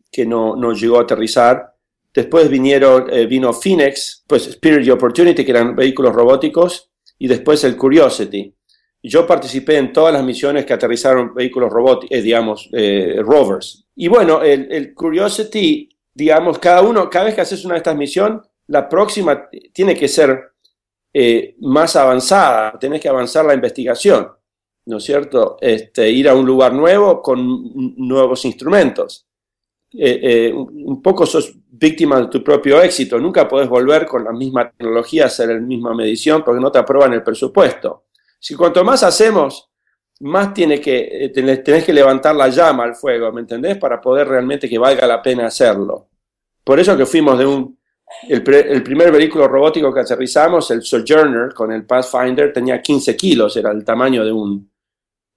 que 0.09 0.25
no, 0.25 0.55
no 0.55 0.71
llegó 0.71 0.97
a 0.97 1.01
aterrizar. 1.01 1.75
Después 2.13 2.49
vinieron, 2.49 3.13
eh, 3.13 3.25
vino 3.25 3.51
Phoenix, 3.51 4.23
pues 4.25 4.47
Spirit 4.47 4.87
y 4.87 4.91
Opportunity, 4.91 5.43
que 5.43 5.51
eran 5.51 5.75
vehículos 5.75 6.15
robóticos, 6.15 6.89
y 7.19 7.27
después 7.27 7.61
el 7.65 7.75
Curiosity. 7.75 8.53
Yo 9.03 9.27
participé 9.27 9.75
en 9.75 9.91
todas 9.91 10.13
las 10.13 10.23
misiones 10.23 10.65
que 10.65 10.73
aterrizaron 10.73 11.33
vehículos 11.33 11.69
robóticos, 11.69 12.17
eh, 12.17 12.21
digamos, 12.21 12.69
rovers. 13.17 13.85
Y 13.93 14.07
bueno, 14.07 14.41
el, 14.41 14.71
el, 14.71 14.93
Curiosity, 14.93 15.89
digamos, 16.13 16.59
cada 16.59 16.81
uno, 16.81 17.09
cada 17.09 17.25
vez 17.25 17.35
que 17.35 17.41
haces 17.41 17.65
una 17.65 17.73
de 17.73 17.79
estas 17.79 17.97
misiones, 17.97 18.39
la 18.67 18.87
próxima 18.87 19.49
tiene 19.73 19.95
que 19.95 20.07
ser 20.07 20.53
eh, 21.19 21.55
más 21.61 21.95
avanzada, 21.95 22.77
tenés 22.77 23.01
que 23.01 23.09
avanzar 23.09 23.43
la 23.43 23.55
investigación, 23.55 24.29
¿no 24.85 24.97
es 24.97 25.03
cierto? 25.03 25.57
Este, 25.59 26.11
ir 26.11 26.29
a 26.29 26.35
un 26.35 26.45
lugar 26.45 26.73
nuevo 26.73 27.23
con 27.23 27.97
nuevos 27.97 28.45
instrumentos. 28.45 29.25
Eh, 29.93 30.19
eh, 30.21 30.53
un 30.53 31.01
poco 31.01 31.25
sos 31.25 31.55
víctima 31.71 32.21
de 32.21 32.27
tu 32.27 32.43
propio 32.43 32.79
éxito, 32.83 33.17
nunca 33.17 33.47
podés 33.47 33.67
volver 33.67 34.05
con 34.05 34.25
la 34.25 34.31
misma 34.31 34.69
tecnología 34.69 35.25
hacer 35.25 35.49
la 35.49 35.59
misma 35.59 35.95
medición 35.95 36.43
porque 36.43 36.61
no 36.61 36.71
te 36.71 36.77
aprueban 36.77 37.13
el 37.13 37.23
presupuesto. 37.23 38.05
Si 38.39 38.53
cuanto 38.53 38.83
más 38.83 39.01
hacemos, 39.01 39.71
más 40.19 40.53
tiene 40.53 40.79
que, 40.79 41.31
tenés 41.33 41.83
que 41.83 41.93
levantar 41.93 42.35
la 42.35 42.49
llama 42.49 42.83
al 42.83 42.93
fuego, 42.93 43.31
¿me 43.31 43.41
entendés? 43.41 43.77
Para 43.77 43.99
poder 43.99 44.27
realmente 44.27 44.69
que 44.69 44.77
valga 44.77 45.07
la 45.07 45.19
pena 45.19 45.47
hacerlo. 45.47 46.09
Por 46.63 46.79
eso 46.79 46.95
que 46.95 47.07
fuimos 47.07 47.39
de 47.39 47.47
un 47.47 47.76
el, 48.29 48.43
pre, 48.43 48.71
el, 48.71 48.83
primer 48.83 49.11
vehículo 49.11 49.47
robótico 49.47 49.93
que 49.93 49.99
aterrizamos, 49.99 50.71
el 50.71 50.81
Sojourner, 50.81 51.53
con 51.53 51.71
el 51.71 51.85
Pathfinder, 51.85 52.53
tenía 52.53 52.81
15 52.81 53.15
kilos, 53.15 53.57
era 53.57 53.71
el 53.71 53.83
tamaño 53.83 54.23
de 54.23 54.31
un, 54.31 54.71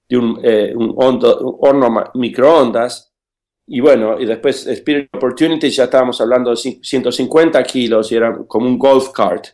de 0.09 0.17
un, 0.17 0.41
eh, 0.43 0.73
un, 0.75 0.91
un 0.91 1.57
horno 1.61 2.11
microondas. 2.15 3.13
Y 3.67 3.81
bueno, 3.81 4.21
y 4.21 4.27
después 4.27 4.67
Spirit 4.67 5.09
Opportunity 5.15 5.71
ya 5.71 5.85
estábamos 5.85 6.21
hablando 6.21 6.51
de 6.51 6.57
150 6.57 7.63
kilos 7.63 8.11
y 8.11 8.17
era 8.17 8.37
como 8.47 8.67
un 8.67 8.79
golf 8.79 9.11
cart. 9.11 9.47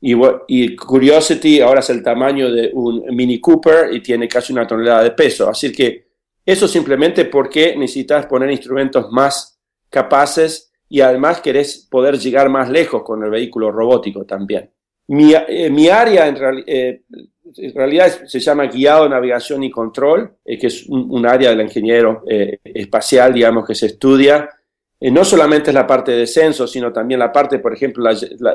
Y, 0.00 0.14
y, 0.48 0.76
Curiosity 0.76 1.60
ahora 1.60 1.80
es 1.80 1.90
el 1.90 2.02
tamaño 2.02 2.50
de 2.50 2.70
un 2.72 3.04
Mini 3.14 3.40
Cooper 3.40 3.92
y 3.92 4.00
tiene 4.00 4.28
casi 4.28 4.52
una 4.52 4.66
tonelada 4.66 5.02
de 5.02 5.10
peso. 5.10 5.48
Así 5.48 5.72
que 5.72 6.10
eso 6.44 6.66
simplemente 6.66 7.26
porque 7.26 7.76
necesitas 7.76 8.26
poner 8.26 8.50
instrumentos 8.50 9.10
más 9.10 9.60
capaces 9.90 10.69
y 10.90 11.00
además 11.00 11.40
querés 11.40 11.86
poder 11.88 12.18
llegar 12.18 12.50
más 12.50 12.68
lejos 12.68 13.02
con 13.04 13.22
el 13.22 13.30
vehículo 13.30 13.70
robótico 13.70 14.26
también. 14.26 14.68
Mi, 15.06 15.32
eh, 15.34 15.70
mi 15.70 15.88
área 15.88 16.26
en, 16.26 16.36
eh, 16.66 17.02
realidad 17.74 18.26
se 18.26 18.40
llama 18.40 18.66
guiado, 18.66 19.08
navegación 19.08 19.62
y 19.62 19.70
control, 19.70 20.36
eh, 20.44 20.58
que 20.58 20.66
es 20.66 20.86
un, 20.88 21.24
área 21.26 21.50
del 21.50 21.60
ingeniero 21.60 22.24
eh, 22.28 22.58
espacial, 22.64 23.32
digamos, 23.32 23.66
que 23.66 23.74
se 23.74 23.86
estudia. 23.86 24.50
No 25.00 25.24
solamente 25.24 25.70
es 25.70 25.74
la 25.74 25.86
parte 25.86 26.12
de 26.12 26.18
descenso, 26.18 26.66
sino 26.66 26.92
también 26.92 27.20
la 27.20 27.32
parte, 27.32 27.58
por 27.60 27.72
ejemplo, 27.72 28.04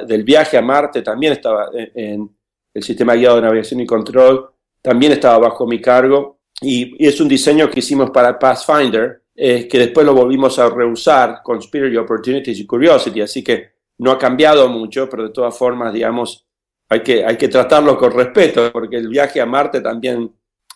del 0.06 0.24
viaje 0.24 0.58
a 0.58 0.62
Marte, 0.62 1.02
también 1.02 1.34
estaba 1.34 1.70
en, 1.74 2.30
el 2.72 2.84
sistema 2.84 3.16
guiado 3.16 3.38
de 3.38 3.42
navegación 3.44 3.80
y 3.80 3.86
control, 3.86 4.52
también 4.82 5.14
estaba 5.14 5.40
bajo 5.40 5.66
mi 5.66 5.82
cargo. 5.82 6.38
Y 6.62 7.04
es 7.04 7.20
un 7.20 7.28
diseño 7.28 7.70
que 7.70 7.80
hicimos 7.80 8.12
para 8.12 8.38
Pathfinder, 8.38 9.24
eh, 9.36 9.68
que 9.68 9.80
después 9.80 10.06
lo 10.06 10.14
volvimos 10.14 10.58
a 10.60 10.70
reusar 10.70 11.42
con 11.44 11.60
Spirit, 11.60 11.98
Opportunities 11.98 12.60
y 12.60 12.66
Curiosity, 12.66 13.22
así 13.22 13.44
que 13.44 13.76
no 13.98 14.12
ha 14.12 14.18
cambiado 14.18 14.70
mucho, 14.70 15.10
pero 15.10 15.24
de 15.24 15.30
todas 15.30 15.58
formas, 15.58 15.94
digamos, 15.94 16.46
hay 16.90 17.02
que, 17.02 17.26
hay 17.26 17.38
que 17.38 17.48
tratarlo 17.48 17.98
con 17.98 18.12
respeto, 18.12 18.72
porque 18.72 18.98
el 18.98 19.10
viaje 19.10 19.42
a 19.42 19.46
Marte 19.46 19.82
también 19.82 20.32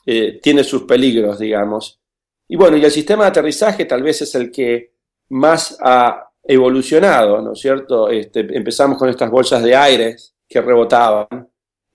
eh, 0.05 0.39
tiene 0.41 0.63
sus 0.63 0.83
peligros, 0.83 1.39
digamos. 1.39 1.99
Y 2.47 2.55
bueno, 2.55 2.77
y 2.77 2.83
el 2.83 2.91
sistema 2.91 3.23
de 3.23 3.29
aterrizaje 3.29 3.85
tal 3.85 4.03
vez 4.03 4.21
es 4.21 4.33
el 4.35 4.51
que 4.51 4.93
más 5.29 5.77
ha 5.81 6.29
evolucionado, 6.43 7.41
¿no 7.41 7.53
es 7.53 7.59
cierto? 7.59 8.09
Este, 8.09 8.39
empezamos 8.39 8.97
con 8.97 9.09
estas 9.09 9.29
bolsas 9.29 9.61
de 9.61 9.75
aire 9.75 10.15
que 10.47 10.61
rebotaban, 10.61 11.48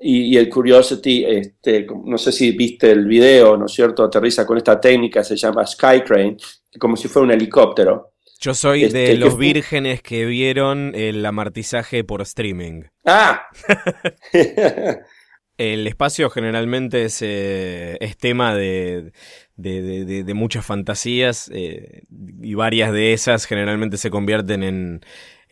y, 0.06 0.34
y, 0.34 0.36
el 0.36 0.50
Curiosity, 0.50 1.24
este, 1.24 1.86
no 2.04 2.18
sé 2.18 2.30
si 2.30 2.52
viste 2.52 2.90
el 2.90 3.06
video, 3.06 3.56
¿no 3.56 3.64
es 3.64 3.72
cierto? 3.72 4.04
Aterriza 4.04 4.44
con 4.44 4.58
esta 4.58 4.78
técnica, 4.78 5.24
se 5.24 5.34
llama 5.34 5.66
Skycrane, 5.66 6.36
como 6.78 6.94
si 6.94 7.08
fuera 7.08 7.24
un 7.24 7.32
helicóptero. 7.32 8.12
Yo 8.38 8.52
soy 8.52 8.84
este, 8.84 8.98
de 8.98 9.16
los 9.16 9.38
vírgenes 9.38 10.02
que 10.02 10.26
vieron 10.26 10.92
el 10.94 11.24
amartizaje 11.24 12.04
por 12.04 12.20
streaming. 12.20 12.82
¡Ah! 13.06 13.46
el 15.56 15.86
espacio 15.86 16.28
generalmente 16.28 17.04
es, 17.04 17.22
eh, 17.22 17.96
es 18.00 18.18
tema 18.18 18.54
de, 18.54 19.12
de, 19.56 20.04
de, 20.04 20.22
de, 20.22 20.34
muchas 20.34 20.66
fantasías 20.66 21.50
eh, 21.54 22.02
y 22.42 22.52
varias 22.52 22.92
de 22.92 23.14
esas 23.14 23.46
generalmente 23.46 23.96
se 23.96 24.10
convierten 24.10 24.64
en, 24.64 25.00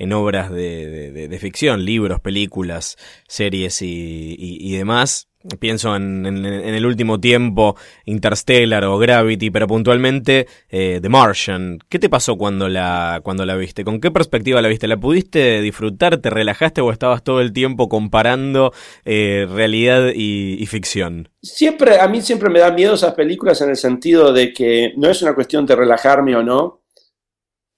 en 0.03 0.13
obras 0.13 0.51
de, 0.51 1.13
de, 1.13 1.39
ficción, 1.39 1.85
libros, 1.85 2.21
películas, 2.21 2.97
series 3.29 3.83
y, 3.83 4.35
y, 4.37 4.77
demás. 4.77 5.29
Pienso 5.61 5.95
en, 5.95 6.27
en, 6.27 6.45
en, 6.45 6.75
el 6.75 6.87
último 6.87 7.21
tiempo 7.21 7.77
Interstellar 8.05 8.85
o 8.85 8.99
Gravity, 8.99 9.51
pero 9.51 9.69
puntualmente 9.69 10.49
eh, 10.71 10.99
The 11.01 11.09
Martian. 11.09 11.79
¿Qué 11.89 12.01
te 12.01 12.09
pasó 12.09 12.37
cuando 12.37 12.69
la, 12.69 13.21
cuando 13.23 13.47
la 13.47 13.55
viste? 13.55 13.85
¿Con 13.85 14.01
qué 14.01 14.11
perspectiva 14.11 14.61
la 14.61 14.67
viste? 14.67 14.89
¿La 14.89 14.97
pudiste 14.97 15.61
disfrutar? 15.61 16.17
¿Te 16.17 16.31
relajaste 16.31 16.81
o 16.81 16.91
estabas 16.91 17.23
todo 17.23 17.41
el 17.41 17.53
tiempo 17.53 17.89
comparando 17.89 18.73
eh, 19.05 19.47
realidad 19.49 20.09
y, 20.13 20.61
y, 20.61 20.67
ficción? 20.67 21.29
Siempre, 21.43 22.01
a 22.01 22.09
mí 22.09 22.23
siempre 22.23 22.51
me 22.51 22.59
dan 22.59 22.75
miedo 22.75 22.95
esas 22.95 23.15
películas 23.15 23.61
en 23.61 23.71
el 23.71 23.77
sentido 23.77 24.33
de 24.33 24.53
que 24.53 24.95
no 24.97 25.09
es 25.09 25.23
una 25.23 25.37
cuestión 25.37 25.65
de 25.65 25.77
relajarme 25.77 26.35
o 26.35 26.43
no, 26.43 26.82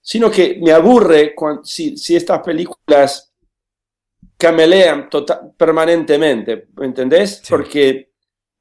sino 0.06 0.30
que 0.30 0.58
me 0.60 0.70
aburre 0.70 1.34
cuando, 1.34 1.64
si, 1.64 1.96
si 1.96 2.14
estas 2.14 2.40
películas 2.40 3.32
camelean 4.36 5.08
total, 5.08 5.54
permanentemente, 5.56 6.68
¿entendés? 6.82 7.40
Sí. 7.42 7.46
Porque 7.48 8.12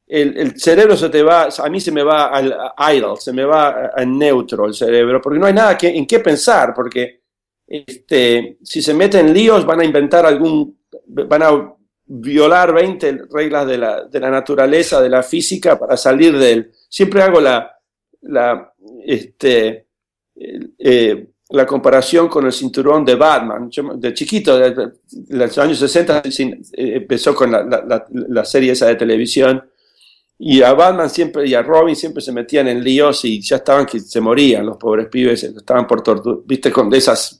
el, 0.07 0.37
el, 0.37 0.57
cerebro 0.57 0.95
se 0.95 1.09
te 1.09 1.21
va, 1.21 1.49
a 1.57 1.69
mí 1.69 1.81
se 1.81 1.91
me 1.91 2.01
va 2.01 2.27
al 2.27 2.55
idle, 2.95 3.17
se 3.19 3.33
me 3.33 3.43
va 3.43 3.91
en 3.97 4.17
neutro 4.17 4.65
el 4.65 4.73
cerebro, 4.73 5.19
porque 5.21 5.37
no 5.37 5.45
hay 5.45 5.53
nada 5.53 5.77
que, 5.77 5.89
en 5.89 6.07
qué 6.07 6.21
pensar, 6.21 6.73
porque 6.73 7.23
este, 7.67 8.59
si 8.63 8.81
se 8.81 8.93
meten 8.93 9.27
en 9.27 9.33
líos 9.33 9.65
van 9.65 9.81
a 9.81 9.85
inventar 9.85 10.25
algún, 10.25 10.79
van 11.07 11.43
a 11.43 11.75
violar 12.05 12.73
20 12.73 13.23
reglas 13.29 13.67
de 13.67 13.77
la, 13.77 14.05
de 14.05 14.19
la 14.21 14.31
naturaleza, 14.31 15.01
de 15.01 15.09
la 15.09 15.23
física 15.23 15.77
para 15.77 15.97
salir 15.97 16.37
del... 16.37 16.71
Siempre 16.87 17.21
hago 17.21 17.41
la, 17.41 17.77
la 18.21 18.73
este, 19.05 19.87
eh, 20.35 21.32
la 21.49 21.65
comparación 21.65 22.27
con 22.27 22.45
el 22.45 22.51
cinturón 22.51 23.05
de 23.05 23.15
Batman. 23.15 23.69
Yo, 23.69 23.95
de 23.95 24.13
chiquito, 24.13 24.57
de, 24.57 24.71
de, 24.71 24.91
los 25.29 25.57
años 25.57 25.79
60, 25.79 26.23
empezó 26.73 27.35
con 27.35 27.51
la, 27.51 27.63
la, 27.63 28.05
la, 28.09 28.45
serie 28.45 28.71
esa 28.71 28.87
de 28.87 28.95
televisión. 28.95 29.63
Y 30.39 30.61
a 30.61 30.73
Batman 30.73 31.09
siempre 31.09 31.47
y 31.47 31.53
a 31.53 31.61
Robin 31.61 31.95
siempre 31.95 32.21
se 32.21 32.31
metían 32.31 32.67
en 32.67 32.83
líos 32.83 33.23
y 33.25 33.41
ya 33.41 33.57
estaban 33.57 33.85
que 33.85 33.99
se 33.99 34.19
morían 34.19 34.65
los 34.65 34.77
pobres 34.77 35.07
pibes, 35.07 35.43
estaban 35.43 35.87
por 35.87 36.01
tortura, 36.01 36.37
viste, 36.45 36.71
con 36.71 36.89
de 36.89 36.97
esas 36.97 37.39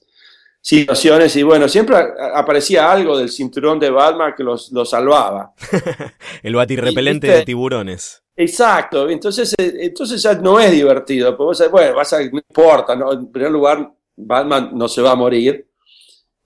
situaciones. 0.61 1.35
Y 1.35 1.43
bueno, 1.43 1.67
siempre 1.67 1.97
aparecía 2.33 2.91
algo 2.91 3.17
del 3.17 3.29
cinturón 3.29 3.79
de 3.79 3.89
Batman 3.89 4.33
que 4.35 4.43
los, 4.43 4.71
los 4.71 4.89
salvaba. 4.89 5.53
El 6.43 6.55
batirrepelente 6.55 7.27
de 7.27 7.43
tiburones. 7.45 8.22
Exacto, 8.35 9.09
entonces, 9.09 9.53
entonces 9.59 10.21
ya 10.21 10.33
no 10.33 10.59
es 10.59 10.71
divertido, 10.71 11.37
porque 11.37 11.67
bueno, 11.67 11.95
vas 11.95 12.13
a, 12.13 12.19
no 12.19 12.39
importa, 12.49 12.93
en 12.93 13.31
primer 13.31 13.51
lugar 13.51 13.93
Batman 14.15 14.71
no 14.73 14.87
se 14.87 15.01
va 15.01 15.11
a 15.11 15.15
morir. 15.15 15.67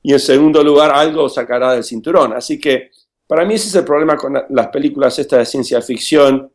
Y 0.03 0.13
en 0.13 0.19
segundo 0.19 0.63
lugar, 0.63 0.91
algo 0.91 1.27
sacará 1.29 1.73
del 1.73 1.83
cinturón. 1.83 2.33
Así 2.33 2.59
que 2.59 2.91
para 3.27 3.45
mí 3.45 3.55
ese 3.55 3.67
es 3.67 3.75
el 3.75 3.85
problema 3.85 4.15
con 4.17 4.37
las 4.49 4.67
películas 4.69 5.17
estas 5.19 5.39
de 5.39 5.45
ciencia 5.45 5.81
ficción. 5.81 6.51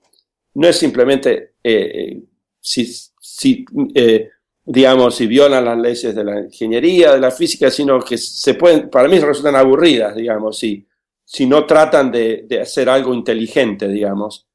No 0.54 0.68
es 0.68 0.78
simplemente 0.78 1.54
eh, 1.62 2.22
si, 2.60 2.86
si, 3.20 3.64
eh, 3.94 4.30
digamos, 4.64 5.14
si 5.14 5.26
violan 5.26 5.64
las 5.64 5.78
leyes 5.78 6.14
de 6.14 6.24
la 6.24 6.40
ingeniería, 6.40 7.12
de 7.12 7.20
la 7.20 7.30
física, 7.30 7.70
sino 7.70 8.00
que 8.00 8.16
se 8.18 8.54
pueden, 8.54 8.88
para 8.90 9.08
mí 9.08 9.18
resultan 9.18 9.56
aburridas, 9.56 10.14
digamos, 10.14 10.58
si, 10.58 10.86
si 11.24 11.46
no 11.46 11.66
tratan 11.66 12.10
de, 12.12 12.44
de 12.46 12.60
hacer 12.60 12.88
algo 12.88 13.12
inteligente, 13.14 13.88
digamos. 13.88 14.46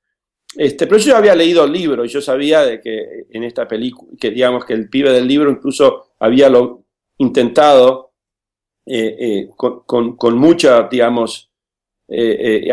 Este, 0.58 0.88
pero 0.88 0.98
yo 0.98 1.16
había 1.16 1.36
leído 1.36 1.64
el 1.66 1.72
libro 1.72 2.04
y 2.04 2.08
yo 2.08 2.20
sabía 2.20 2.64
de 2.64 2.82
que 2.82 3.28
en 3.30 3.44
esta 3.44 3.68
película, 3.68 4.12
que 4.20 4.32
digamos 4.32 4.66
que 4.66 4.74
el 4.74 4.90
pibe 4.90 5.12
del 5.12 5.28
libro 5.28 5.52
incluso 5.52 6.16
había 6.20 6.50
lo, 6.50 6.84
intentado 7.18 8.14
eh, 8.86 9.16
eh, 9.20 9.50
con, 9.56 10.16
con, 10.16 10.38
mucha, 10.38 10.88
digamos, 10.90 11.52
eh, 12.08 12.72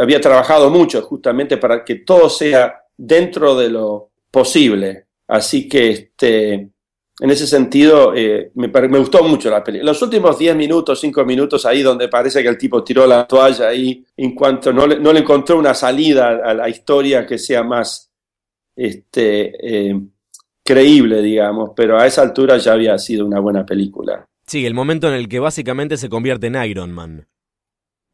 había 0.00 0.20
trabajado 0.20 0.70
mucho 0.70 1.02
justamente 1.02 1.56
para 1.56 1.84
que 1.84 1.96
todo 1.96 2.30
sea 2.30 2.82
dentro 2.96 3.56
de 3.56 3.70
lo 3.70 4.10
posible. 4.30 5.06
Así 5.26 5.68
que 5.68 5.90
este, 5.90 6.70
en 7.20 7.30
ese 7.30 7.46
sentido 7.46 8.12
me, 8.54 8.68
me, 8.68 8.98
gustó 8.98 9.24
mucho 9.24 9.50
la 9.50 9.64
película. 9.64 9.92
Los 9.92 10.02
últimos 10.02 10.38
10 10.38 10.54
minutos, 10.56 11.00
5 11.00 11.24
minutos 11.24 11.66
ahí 11.66 11.82
donde 11.82 12.08
parece 12.08 12.42
que 12.42 12.48
el 12.48 12.58
tipo 12.58 12.84
tiró 12.84 13.06
la 13.06 13.26
toalla 13.26 13.68
ahí 13.68 14.04
en 14.16 14.34
cuanto 14.34 14.72
no 14.72 14.86
le, 14.86 15.18
encontró 15.18 15.58
una 15.58 15.74
salida 15.74 16.40
a 16.44 16.54
la 16.54 16.68
historia 16.68 17.26
que 17.26 17.38
sea 17.38 17.62
más 17.62 18.10
este, 18.76 19.52
creíble, 20.64 21.22
digamos, 21.22 21.70
pero 21.74 21.98
a 21.98 22.06
esa 22.06 22.22
altura 22.22 22.58
ya 22.58 22.74
había 22.74 22.98
sido 22.98 23.24
una 23.24 23.40
buena 23.40 23.64
película. 23.64 24.26
Sí, 24.46 24.66
el 24.66 24.74
momento 24.74 25.08
en 25.08 25.14
el 25.14 25.28
que 25.28 25.40
básicamente 25.40 25.96
se 25.96 26.08
convierte 26.08 26.46
en 26.46 26.62
Iron 26.62 26.92
Man. 26.92 27.26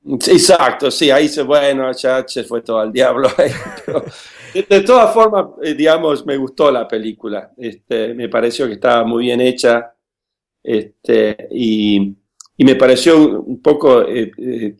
Exacto, 0.07 0.91
sí, 0.91 1.11
ahí 1.11 1.29
se, 1.29 1.43
bueno, 1.43 1.91
ya 1.93 2.25
se 2.27 2.45
fue 2.45 2.63
todo 2.63 2.79
al 2.79 2.93
diablo. 2.93 3.29
de, 4.55 4.81
todas 4.83 5.15
formas, 5.15 5.47
eh, 5.63 5.75
digamos, 5.75 6.27
me 6.27 6.37
gustó 6.37 6.71
la 6.71 6.87
película. 6.87 7.53
Este, 7.57 8.15
me 8.15 8.29
pareció 8.29 8.67
que 8.67 8.75
estaba 8.75 9.05
muy 9.05 9.25
bien 9.25 9.41
hecha. 9.41 9.95
Este, 10.63 11.49
y, 11.51 12.15
y 12.57 12.65
me 12.65 12.75
pareció 12.75 13.41
un 13.41 13.61
poco, 13.61 14.03
eh, 14.03 14.31
eh, 14.39 14.77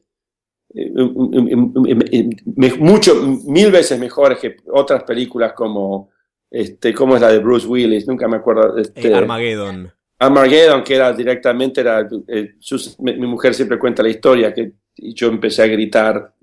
mucho, 2.79 3.15
mil 3.47 3.71
veces 3.71 3.99
mejor 3.99 4.39
que 4.39 4.57
otras 4.73 5.05
películas 5.05 5.53
como 5.53 6.11
este, 6.55 6.95
¿cómo 6.95 7.17
es 7.17 7.21
la 7.21 7.33
de 7.33 7.41
Bruce 7.41 7.67
Willis? 7.67 8.07
Nunca 8.07 8.29
me 8.29 8.37
acuerdo. 8.37 8.79
Este, 8.79 9.09
eh, 9.09 9.15
Armageddon. 9.15 9.93
Armageddon, 10.21 10.85
que 10.85 10.95
era 10.95 11.13
directamente, 11.13 11.81
era, 11.81 12.09
eh, 12.29 12.55
mi, 13.01 13.27
mujer 13.27 13.55
siempre 13.55 13.77
cuenta 13.77 14.05
la 14.05 14.11
historia, 14.11 14.55
que 14.55 14.73
yo 14.97 15.29
empecé 15.29 15.63
a 15.63 15.67
gritar, 15.67 16.35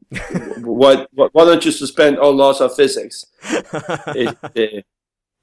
why, 0.64 1.06
don't 1.34 1.64
you 1.64 1.72
suspend 1.72 2.18
all 2.20 2.36
laws 2.36 2.62
of 2.62 2.76
physics? 2.76 3.32
Este, 4.16 4.86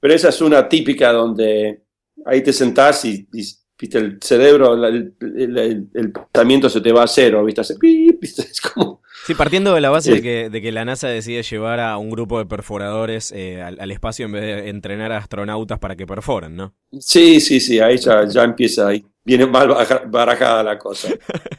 pero 0.01 0.15
esa 0.15 0.29
es 0.29 0.41
una 0.41 0.69
típica 0.69 1.13
donde 1.13 1.83
ahí 2.25 2.43
te 2.43 2.53
sentás 2.53 3.05
y, 3.05 3.27
¿viste? 3.31 3.99
el 3.99 4.19
cerebro, 4.21 4.75
el, 4.87 5.15
el, 5.21 6.13
pensamiento 6.13 6.69
se 6.69 6.81
te 6.81 6.93
va 6.93 7.05
a 7.05 7.07
cero, 7.07 7.45
¿viste? 7.45 7.63
Es 7.63 8.61
como 8.61 9.03
Sí, 9.29 9.35
partiendo 9.35 9.75
de 9.75 9.83
la 9.83 9.91
base 9.91 10.13
de, 10.13 10.23
que, 10.23 10.49
de, 10.49 10.63
que, 10.63 10.73
la 10.73 10.87
NASA 10.87 11.09
decide 11.09 11.43
llevar 11.43 11.81
a 11.81 11.99
un 11.99 12.09
grupo 12.09 12.39
de 12.39 12.47
perforadores 12.47 13.31
eh, 13.33 13.61
al, 13.61 13.91
espacio 13.91 14.25
en 14.25 14.33
vez 14.33 14.43
de 14.43 14.71
entrenar 14.71 15.13
a 15.13 15.19
astronautas 15.19 15.79
para 15.79 15.97
que 15.97 16.07
perforen, 16.07 16.57
¿no? 16.57 16.75
Sí, 16.99 17.39
sí, 17.41 17.61
sí, 17.61 17.79
ahí 17.79 17.99
ya, 17.99 18.27
ya 18.27 18.45
empieza, 18.45 18.89
ahí 18.89 19.05
viene 19.29 19.45
mal 19.45 19.69
barajada 20.07 20.63
la 20.63 20.79
cosa. 20.79 21.09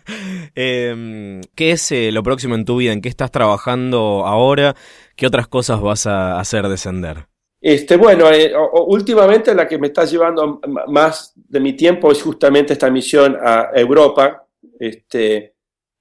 eh, 0.56 1.40
¿Qué 1.54 1.72
es 1.72 1.92
eh, 1.92 2.12
lo 2.12 2.24
próximo 2.24 2.56
en 2.56 2.66
tu 2.66 2.78
vida? 2.78 2.94
¿En 2.94 3.02
qué 3.02 3.10
estás 3.10 3.30
trabajando 3.30 4.26
ahora? 4.26 4.76
¿Qué 5.16 5.28
otras 5.28 5.48
cosas 5.48 5.80
vas 5.80 6.08
a 6.08 6.40
hacer 6.40 6.68
descender? 6.68 7.28
Este, 7.62 7.96
bueno, 7.96 8.32
eh, 8.32 8.52
últimamente 8.88 9.54
la 9.54 9.68
que 9.68 9.78
me 9.78 9.88
está 9.88 10.06
llevando 10.06 10.60
más 10.88 11.34
de 11.36 11.60
mi 11.60 11.74
tiempo 11.74 12.12
es 12.12 12.24
justamente 12.24 12.74
esta 12.74 12.90
misión 12.90 13.38
a 13.40 13.70
Europa. 13.76 14.48
Este, 14.80 15.54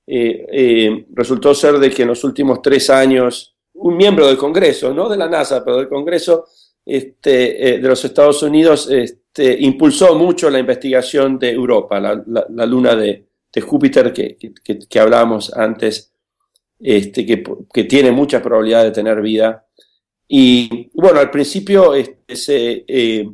eh, 0.06 1.04
resultó 1.12 1.54
ser 1.54 1.74
de 1.78 1.90
que 1.90 2.00
en 2.00 2.08
los 2.08 2.24
últimos 2.24 2.62
tres 2.62 2.88
años 2.88 3.54
un 3.74 3.94
miembro 3.94 4.26
del 4.26 4.38
Congreso, 4.38 4.94
no 4.94 5.06
de 5.06 5.18
la 5.18 5.28
NASA, 5.28 5.62
pero 5.62 5.76
del 5.76 5.88
Congreso 5.88 6.46
este, 6.86 7.78
de 7.78 7.88
los 7.88 8.02
Estados 8.02 8.42
Unidos, 8.42 8.88
este, 8.90 9.17
impulsó 9.36 10.14
mucho 10.16 10.50
la 10.50 10.58
investigación 10.58 11.38
de 11.38 11.50
Europa, 11.50 12.00
la, 12.00 12.22
la, 12.26 12.66
luna 12.66 12.94
de, 12.96 13.24
Júpiter 13.60 14.12
que, 14.12 14.36
que, 14.36 15.00
hablábamos 15.00 15.52
antes, 15.52 16.12
este, 16.78 17.26
que, 17.26 17.42
que, 17.72 17.84
tiene 17.84 18.12
muchas 18.12 18.40
probabilidades 18.40 18.90
de 18.90 19.02
tener 19.02 19.20
vida. 19.20 19.66
Y 20.28 20.90
bueno, 20.92 21.18
al 21.20 21.30
principio 21.30 21.94
este, 21.94 22.36
se, 22.36 22.84
eh, 22.86 23.28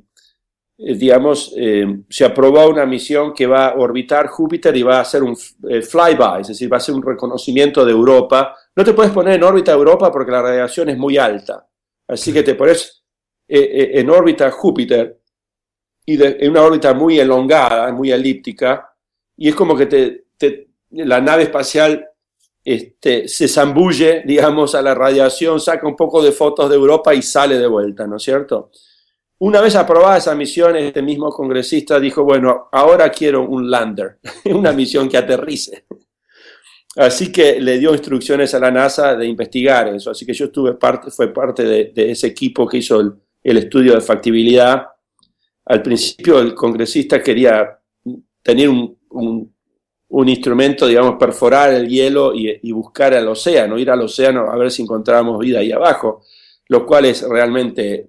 eh, 0.78 0.94
digamos, 0.94 1.52
eh, 1.57 1.87
se 2.09 2.24
aprobó 2.24 2.68
una 2.68 2.87
misión 2.87 3.35
que 3.35 3.46
va 3.46 3.68
a 3.68 3.74
orbitar 3.74 4.28
Júpiter 4.28 4.76
y 4.76 4.83
va 4.83 4.98
a 4.98 5.02
hacer 5.02 5.22
un 5.24 5.37
flyby, 5.37 6.40
es 6.40 6.48
decir, 6.48 6.72
va 6.72 6.76
a 6.76 6.80
ser 6.80 6.94
un 6.94 7.02
reconocimiento 7.02 7.85
de 7.85 7.92
Europa. 7.92 8.57
No 8.76 8.85
te 8.85 8.92
puedes 8.92 9.12
poner 9.12 9.35
en 9.35 9.42
órbita 9.42 9.72
Europa 9.72 10.12
porque 10.12 10.33
la 10.33 10.42
radiación 10.42 10.88
es 10.88 10.96
muy 10.96 11.18
alta. 11.18 11.68
Así 12.07 12.33
que 12.33 12.42
te 12.42 12.54
pones 12.54 13.02
en 13.46 14.09
órbita 14.09 14.50
Júpiter 14.50 15.20
y 16.07 16.23
en 16.23 16.51
una 16.51 16.62
órbita 16.62 16.95
muy 16.95 17.19
elongada, 17.19 17.90
muy 17.93 18.12
elíptica, 18.12 18.93
y 19.37 19.49
es 19.49 19.55
como 19.55 19.77
que 19.77 19.87
te, 19.87 20.69
la 20.90 21.21
nave 21.21 21.45
espacial 21.45 22.07
este, 22.64 23.29
se 23.29 23.49
zambulle, 23.49 24.23
digamos, 24.27 24.75
a 24.75 24.83
la 24.83 24.95
radiación, 24.95 25.61
saca 25.61 25.87
un 25.87 25.97
poco 25.97 26.23
de 26.23 26.33
fotos 26.33 26.69
de 26.69 26.77
Europa 26.77 27.14
y 27.14 27.23
sale 27.23 27.59
de 27.59 27.67
vuelta, 27.67 28.07
¿no 28.07 28.17
es 28.17 28.23
cierto? 28.23 28.71
Una 29.38 29.61
vez 29.61 29.75
aprobada 29.77 30.17
esa 30.17 30.35
misión, 30.35 30.77
este 30.77 31.03
mismo 31.03 31.31
congresista 31.31 31.99
dijo, 31.99 32.25
bueno, 32.25 32.69
ahora 32.73 33.11
quiero 33.11 33.47
un 33.47 33.71
lander, 33.71 34.19
una 34.47 34.73
misión 34.73 35.09
que 35.09 35.19
aterrice. 35.19 35.85
Así 36.97 37.33
que 37.33 37.61
le 37.61 37.79
dio 37.79 37.93
instrucciones 37.93 38.55
a 38.55 38.61
la 38.61 38.71
NASA 38.71 39.17
de 39.17 39.27
investigar 39.27 39.88
eso. 39.88 40.11
Así 40.11 40.25
que 40.25 40.33
yo 40.33 40.47
estuve 40.47 40.75
parte, 40.75 41.11
fue 41.11 41.33
parte 41.33 41.64
de, 41.64 42.11
ese 42.11 42.29
equipo 42.29 42.69
que 42.69 42.79
hizo 42.79 43.01
el, 43.01 43.57
estudio 43.57 43.95
de 43.95 44.01
factibilidad. 44.01 44.87
Al 45.66 45.83
principio 45.83 46.40
el 46.40 46.55
congresista 46.55 47.22
quería 47.22 47.79
tener 48.42 48.68
un, 48.68 48.98
un, 49.11 50.29
instrumento, 50.29 50.87
digamos, 50.87 51.16
perforar 51.18 51.72
el 51.72 51.88
hielo 51.88 52.33
y, 52.35 52.70
buscar 52.72 53.14
al 53.14 53.27
océano, 53.29 53.79
ir 53.79 53.90
al 53.90 54.03
océano 54.03 54.50
a 54.50 54.57
ver 54.57 54.70
si 54.70 54.83
encontrábamos 54.83 55.38
vida 55.38 55.61
ahí 55.61 55.72
abajo, 55.72 56.22
lo 56.68 56.85
cual 56.85 57.07
es 57.07 57.22
realmente 57.22 58.09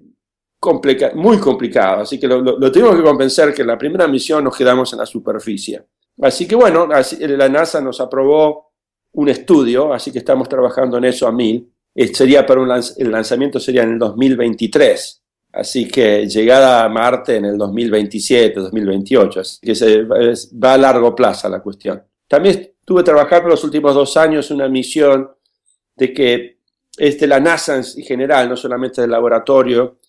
muy 1.15 1.37
complicado, 1.37 2.01
así 2.01 2.19
que 2.19 2.27
lo, 2.27 2.71
tuvimos 2.71 2.95
que 2.95 3.03
convencer 3.03 3.53
que 3.53 3.61
en 3.61 3.67
la 3.67 3.77
primera 3.77 4.07
misión 4.07 4.43
nos 4.43 4.57
quedamos 4.57 4.91
en 4.93 4.99
la 4.99 5.05
superficie. 5.05 5.83
Así 6.21 6.47
que 6.47 6.55
bueno, 6.55 6.87
la 6.87 7.49
NASA 7.49 7.81
nos 7.81 7.99
aprobó 8.01 8.71
un 9.13 9.29
estudio, 9.29 9.93
así 9.93 10.11
que 10.11 10.19
estamos 10.19 10.49
trabajando 10.49 10.97
en 10.97 11.05
eso 11.05 11.27
a 11.27 11.31
mil. 11.31 11.71
Eh, 11.93 12.13
sería 12.13 12.45
para 12.45 12.61
un 12.61 12.71
el 12.71 13.11
lanzamiento 13.11 13.59
sería 13.59 13.83
en 13.83 13.93
el 13.93 13.99
2023, 13.99 15.23
así 15.55 15.87
que 15.87 16.27
llegada 16.27 16.83
a 16.83 16.89
Marte 16.89 17.37
en 17.37 17.45
el 17.45 17.57
2027, 17.57 18.59
2028, 18.59 19.39
así 19.39 19.59
que 19.61 19.73
se, 19.73 20.03
va 20.03 20.73
a 20.73 20.77
largo 20.77 21.15
plazo 21.15 21.47
la 21.49 21.61
cuestión. 21.61 22.03
También 22.27 22.73
tuve 22.83 23.01
que 23.01 23.05
trabajar 23.05 23.41
por 23.41 23.51
los 23.51 23.63
últimos 23.63 23.95
dos 23.95 24.17
años 24.17 24.51
una 24.51 24.67
misión 24.67 25.31
de 25.95 26.13
que 26.13 26.59
este, 26.97 27.25
la 27.25 27.39
NASA 27.39 27.77
en 27.77 27.83
general, 27.83 28.49
no 28.49 28.57
solamente 28.57 29.01
el 29.01 29.11
laboratorio, 29.11 29.99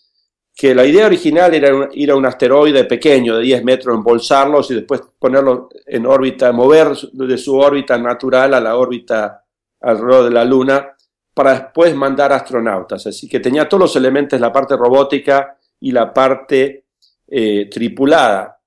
que 0.55 0.75
la 0.75 0.87
idea 0.87 1.07
original 1.07 1.55
era 1.55 1.89
ir 1.93 2.11
a 2.11 2.17
un 2.17 2.27
asteroide 2.27 2.85
pequeño 2.85 3.37
de 3.37 3.43
10 3.43 3.63
metros, 3.63 3.95
embolsarlos 3.95 4.71
y 4.71 4.75
después 4.75 5.03
ponerlo 5.19 5.69
en 5.87 6.07
órbita, 6.07 6.51
mover 6.51 6.89
de 7.13 7.39
su 7.39 7.57
órbita 7.57 7.99
natural 7.99 8.55
a 8.55 8.61
la 8.61 8.77
órbita 8.77 9.45
alrededor 9.81 10.25
de 10.25 10.31
la 10.31 10.45
Luna, 10.45 10.96
para 11.37 11.53
después 11.53 11.95
mandar 11.95 12.33
astronautas. 12.33 13.07
Así 13.07 13.29
que 13.29 13.41
tenía 13.41 13.69
todos 13.69 13.83
los 13.83 13.97
elementos, 13.97 14.41
la 14.41 14.51
parte 14.51 14.75
robótica 14.75 15.59
y 15.79 15.93
la 15.93 16.11
parte 16.11 16.87
eh, 17.29 17.69
tripulada. 17.71 18.59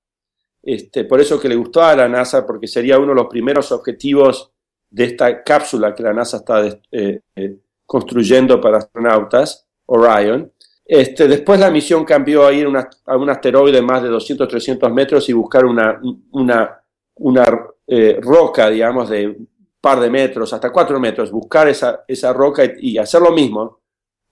Este, 0.62 1.02
por 1.02 1.20
eso 1.20 1.40
que 1.40 1.48
le 1.48 1.56
gustó 1.56 1.82
a 1.82 1.96
la 1.96 2.08
NASA, 2.08 2.46
porque 2.46 2.68
sería 2.68 2.96
uno 2.96 3.08
de 3.08 3.16
los 3.16 3.26
primeros 3.26 3.72
objetivos 3.72 4.52
de 4.88 5.04
esta 5.04 5.42
cápsula 5.42 5.92
que 5.92 6.04
la 6.04 6.12
NASA 6.12 6.36
está 6.36 6.64
eh, 6.92 7.22
eh, 7.34 7.56
construyendo 7.84 8.60
para 8.60 8.78
astronautas, 8.78 9.66
Orion. 9.86 10.52
Este, 10.84 11.26
después 11.26 11.58
la 11.58 11.72
misión 11.72 12.04
cambió 12.04 12.46
a 12.46 12.52
ir 12.52 12.68
a 13.06 13.16
un 13.16 13.30
asteroide 13.30 13.82
más 13.82 14.00
de 14.04 14.10
200, 14.10 14.46
300 14.46 14.92
metros 14.92 15.28
y 15.28 15.32
buscar 15.32 15.64
una, 15.64 16.00
una, 16.30 16.80
una 17.16 17.66
eh, 17.88 18.20
roca, 18.22 18.70
digamos, 18.70 19.10
de 19.10 19.36
par 19.80 20.00
de 20.00 20.10
metros, 20.10 20.52
hasta 20.52 20.70
cuatro 20.70 21.00
metros, 21.00 21.30
buscar 21.30 21.68
esa, 21.68 22.04
esa 22.06 22.32
roca 22.32 22.62
y, 22.78 22.98
hacer 22.98 23.22
lo 23.22 23.32
mismo, 23.32 23.80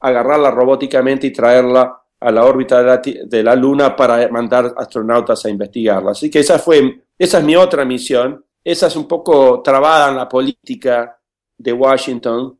agarrarla 0.01 0.51
robóticamente 0.51 1.27
y 1.27 1.33
traerla 1.33 2.03
a 2.21 2.31
la 2.31 2.45
órbita 2.45 2.79
de 2.79 2.85
la, 2.85 3.27
de 3.27 3.43
la, 3.43 3.55
Luna 3.55 3.97
para 3.97 4.29
mandar 4.29 4.75
astronautas 4.77 5.45
a 5.45 5.51
investigarla. 5.51 6.11
Así 6.11 6.31
que 6.31 6.41
esa 6.41 6.59
fue, 6.59 7.05
esa 7.17 7.39
es 7.39 7.45
mi 7.45 7.57
otra 7.57 7.85
misión. 7.85 8.45
Esa 8.63 8.89
es 8.89 8.97
un 8.97 9.09
poco 9.09 9.63
trabada 9.63 10.11
en 10.11 10.17
la 10.17 10.29
política 10.29 11.19
de 11.57 11.73
Washington, 11.73 12.59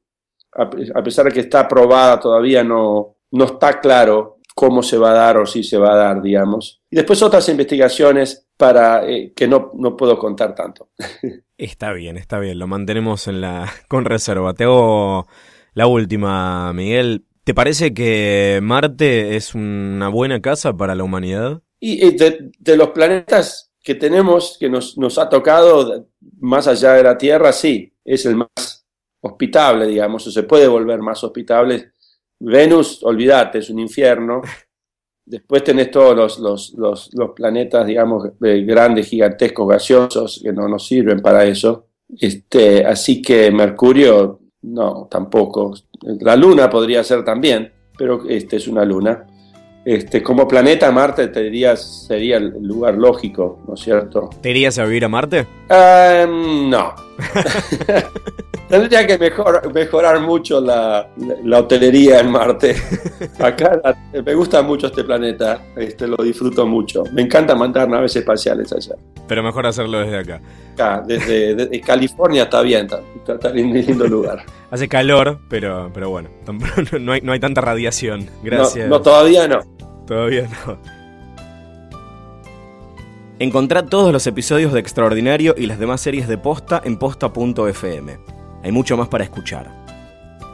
a 0.53 1.03
pesar 1.03 1.27
de 1.27 1.33
que 1.33 1.41
está 1.41 1.61
aprobada, 1.61 2.19
todavía 2.19 2.65
no, 2.65 3.17
no 3.33 3.45
está 3.45 3.79
claro 3.79 4.38
cómo 4.59 4.83
se 4.83 4.99
va 4.99 5.13
a 5.13 5.15
dar 5.15 5.37
o 5.37 5.47
si 5.47 5.63
se 5.63 5.79
va 5.79 5.93
a 5.93 5.97
dar, 5.97 6.21
digamos. 6.21 6.83
Y 6.91 6.97
después 6.97 7.23
otras 7.23 7.49
investigaciones 7.49 8.49
para 8.57 9.09
eh, 9.09 9.33
que 9.33 9.47
no, 9.47 9.71
no 9.75 9.97
puedo 9.97 10.19
contar 10.19 10.53
tanto. 10.57 10.91
Está 11.57 11.93
bien, 11.93 12.17
está 12.17 12.39
bien, 12.39 12.59
lo 12.59 12.67
mantenemos 12.67 13.29
en 13.29 13.41
la 13.41 13.73
con 13.89 14.05
reserva. 14.05 14.55
Te 14.55 14.65
hago 14.65 15.29
la 15.75 15.87
última, 15.87 16.73
Miguel. 16.73 17.25
¿Te 17.45 17.55
parece 17.55 17.95
que 17.95 18.59
Marte 18.63 19.37
es 19.37 19.55
una 19.55 20.09
buena 20.09 20.41
casa 20.41 20.77
para 20.77 20.97
la 20.97 21.05
humanidad? 21.05 21.63
Y 21.79 22.05
eh, 22.05 22.13
de, 22.13 22.51
de 22.59 22.77
los 22.77 22.91
planetas 22.91 23.73
que 23.81 23.95
tenemos, 23.95 24.57
que 24.59 24.69
nos, 24.69 24.99
nos 24.99 25.19
ha 25.19 25.29
tocado 25.29 26.09
más 26.41 26.67
allá 26.67 26.95
de 26.95 27.05
la 27.05 27.17
Tierra, 27.17 27.53
sí, 27.53 27.93
es 28.05 28.27
el 28.27 28.37
más 28.37 28.87
hospitable, 29.21 29.87
digamos, 29.87 30.27
o 30.27 30.31
se 30.33 30.43
puede 30.43 30.67
volver 30.67 31.01
más 31.01 31.23
hospitable. 31.23 31.93
Venus, 32.41 33.03
olvídate, 33.03 33.59
es 33.59 33.71
un 33.71 33.79
infierno. 33.79 34.43
Después 35.25 35.63
tenés 35.63 35.91
todos 35.91 36.17
los, 36.17 36.39
los, 36.39 36.73
los, 36.75 37.11
los 37.15 37.31
planetas, 37.33 37.87
digamos, 37.87 38.31
eh, 38.43 38.63
grandes, 38.63 39.09
gigantescos, 39.09 39.69
gaseosos, 39.69 40.41
que 40.43 40.53
no 40.53 40.67
nos 40.69 40.87
sirven 40.87 41.21
para 41.21 41.45
eso. 41.45 41.89
Este, 42.19 42.85
así 42.85 43.21
que 43.21 43.51
Mercurio, 43.51 44.41
no, 44.63 45.07
tampoco. 45.11 45.75
La 46.21 46.35
Luna 46.35 46.71
podría 46.71 47.05
ser 47.05 47.25
también, 47.25 47.71
pero 47.97 48.27
este 48.27 48.57
es 48.57 48.69
una 48.69 48.85
Luna. 48.85 49.27
Este, 49.85 50.23
como 50.23 50.49
planeta 50.49 50.91
Marte 50.91 51.29
te 51.29 51.45
diría 51.45 51.77
sería 51.77 52.37
el 52.39 52.63
lugar 52.63 52.95
lógico, 52.95 53.61
¿no 53.67 53.75
es 53.75 53.81
cierto? 53.81 54.31
¿Te 54.41 54.51
irías 54.51 54.79
a 54.79 54.85
vivir 54.85 55.05
a 55.05 55.09
Marte? 55.09 55.47
Um, 55.71 56.69
no. 56.71 56.95
Tendría 58.69 59.07
que 59.07 59.17
mejor, 59.17 59.73
mejorar 59.73 60.21
mucho 60.21 60.61
la, 60.61 61.09
la, 61.17 61.35
la, 61.43 61.59
hotelería 61.61 62.21
en 62.21 62.31
Marte. 62.31 62.77
Acá 63.39 63.81
me 64.13 64.35
gusta 64.35 64.61
mucho 64.61 64.89
este 64.89 65.05
planeta, 65.05 65.63
este, 65.75 66.07
lo 66.07 66.17
disfruto 66.23 66.67
mucho. 66.67 67.03
Me 67.13 67.23
encanta 67.23 67.55
mandar 67.55 67.89
naves 67.89 68.15
espaciales 68.17 68.71
allá. 68.73 68.95
Pero 69.27 69.43
mejor 69.43 69.67
hacerlo 69.67 70.01
desde 70.01 70.19
acá. 70.19 70.41
Acá, 70.75 71.03
desde, 71.07 71.55
desde 71.55 71.81
California 71.81 72.43
está 72.43 72.61
bien, 72.61 72.89
está, 73.17 73.35
está 73.35 73.51
en 73.51 73.67
un 73.67 73.75
lindo 73.75 74.07
lugar. 74.07 74.45
Hace 74.71 74.87
calor, 74.87 75.39
pero, 75.49 75.91
pero 75.95 76.11
bueno, 76.11 76.29
no 77.01 77.13
hay, 77.13 77.23
no 77.23 77.33
hay 77.33 77.41
tanta 77.41 77.63
radiación. 77.63 78.29
Gracias. 78.43 78.87
No, 78.89 78.97
no 78.97 79.03
todavía 79.03 79.49
no. 79.49 79.61
Todavía 80.07 80.47
no. 80.67 80.79
Encontrá 83.39 83.87
todos 83.87 84.13
los 84.13 84.27
episodios 84.27 84.73
de 84.73 84.81
Extraordinario 84.81 85.55
y 85.57 85.67
las 85.67 85.79
demás 85.79 86.01
series 86.01 86.29
de 86.29 86.37
Posta 86.37 86.83
en 86.85 86.99
posta.fm. 86.99 88.38
Hay 88.63 88.73
mucho 88.73 88.97
más 88.97 89.09
para 89.09 89.25
escuchar. 89.25 89.71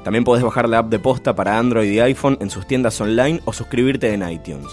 También 0.05 0.25
podés 0.25 0.45
bajar 0.45 0.69
la 0.69 0.79
app 0.79 0.91
de 0.91 0.99
Posta 0.99 1.35
para 1.35 1.59
Android 1.59 1.91
y 1.91 2.01
iPhone 2.01 2.37
en 2.41 2.51
sus 2.51 2.67
tiendas 2.67 3.01
online 3.01 3.41
o 3.47 3.53
suscribirte 3.53 4.13
en 4.13 4.29
iTunes. 4.29 4.69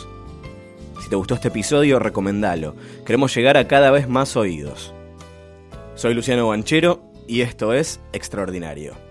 Si 1.02 1.10
te 1.10 1.15
gustó 1.15 1.36
este 1.36 1.48
episodio, 1.48 2.00
recomendalo. 2.00 2.76
Queremos 3.06 3.34
llegar 3.36 3.58
a 3.58 3.67
cada 3.67 3.91
vez 3.91 4.10
más 4.10 4.36
oídos. 4.36 4.94
Soy 5.96 6.13
Luciano 6.13 6.50
Banchero 6.50 7.02
y 7.28 7.41
esto 7.41 7.74
es 7.74 8.02
Extraordinario. 8.12 9.11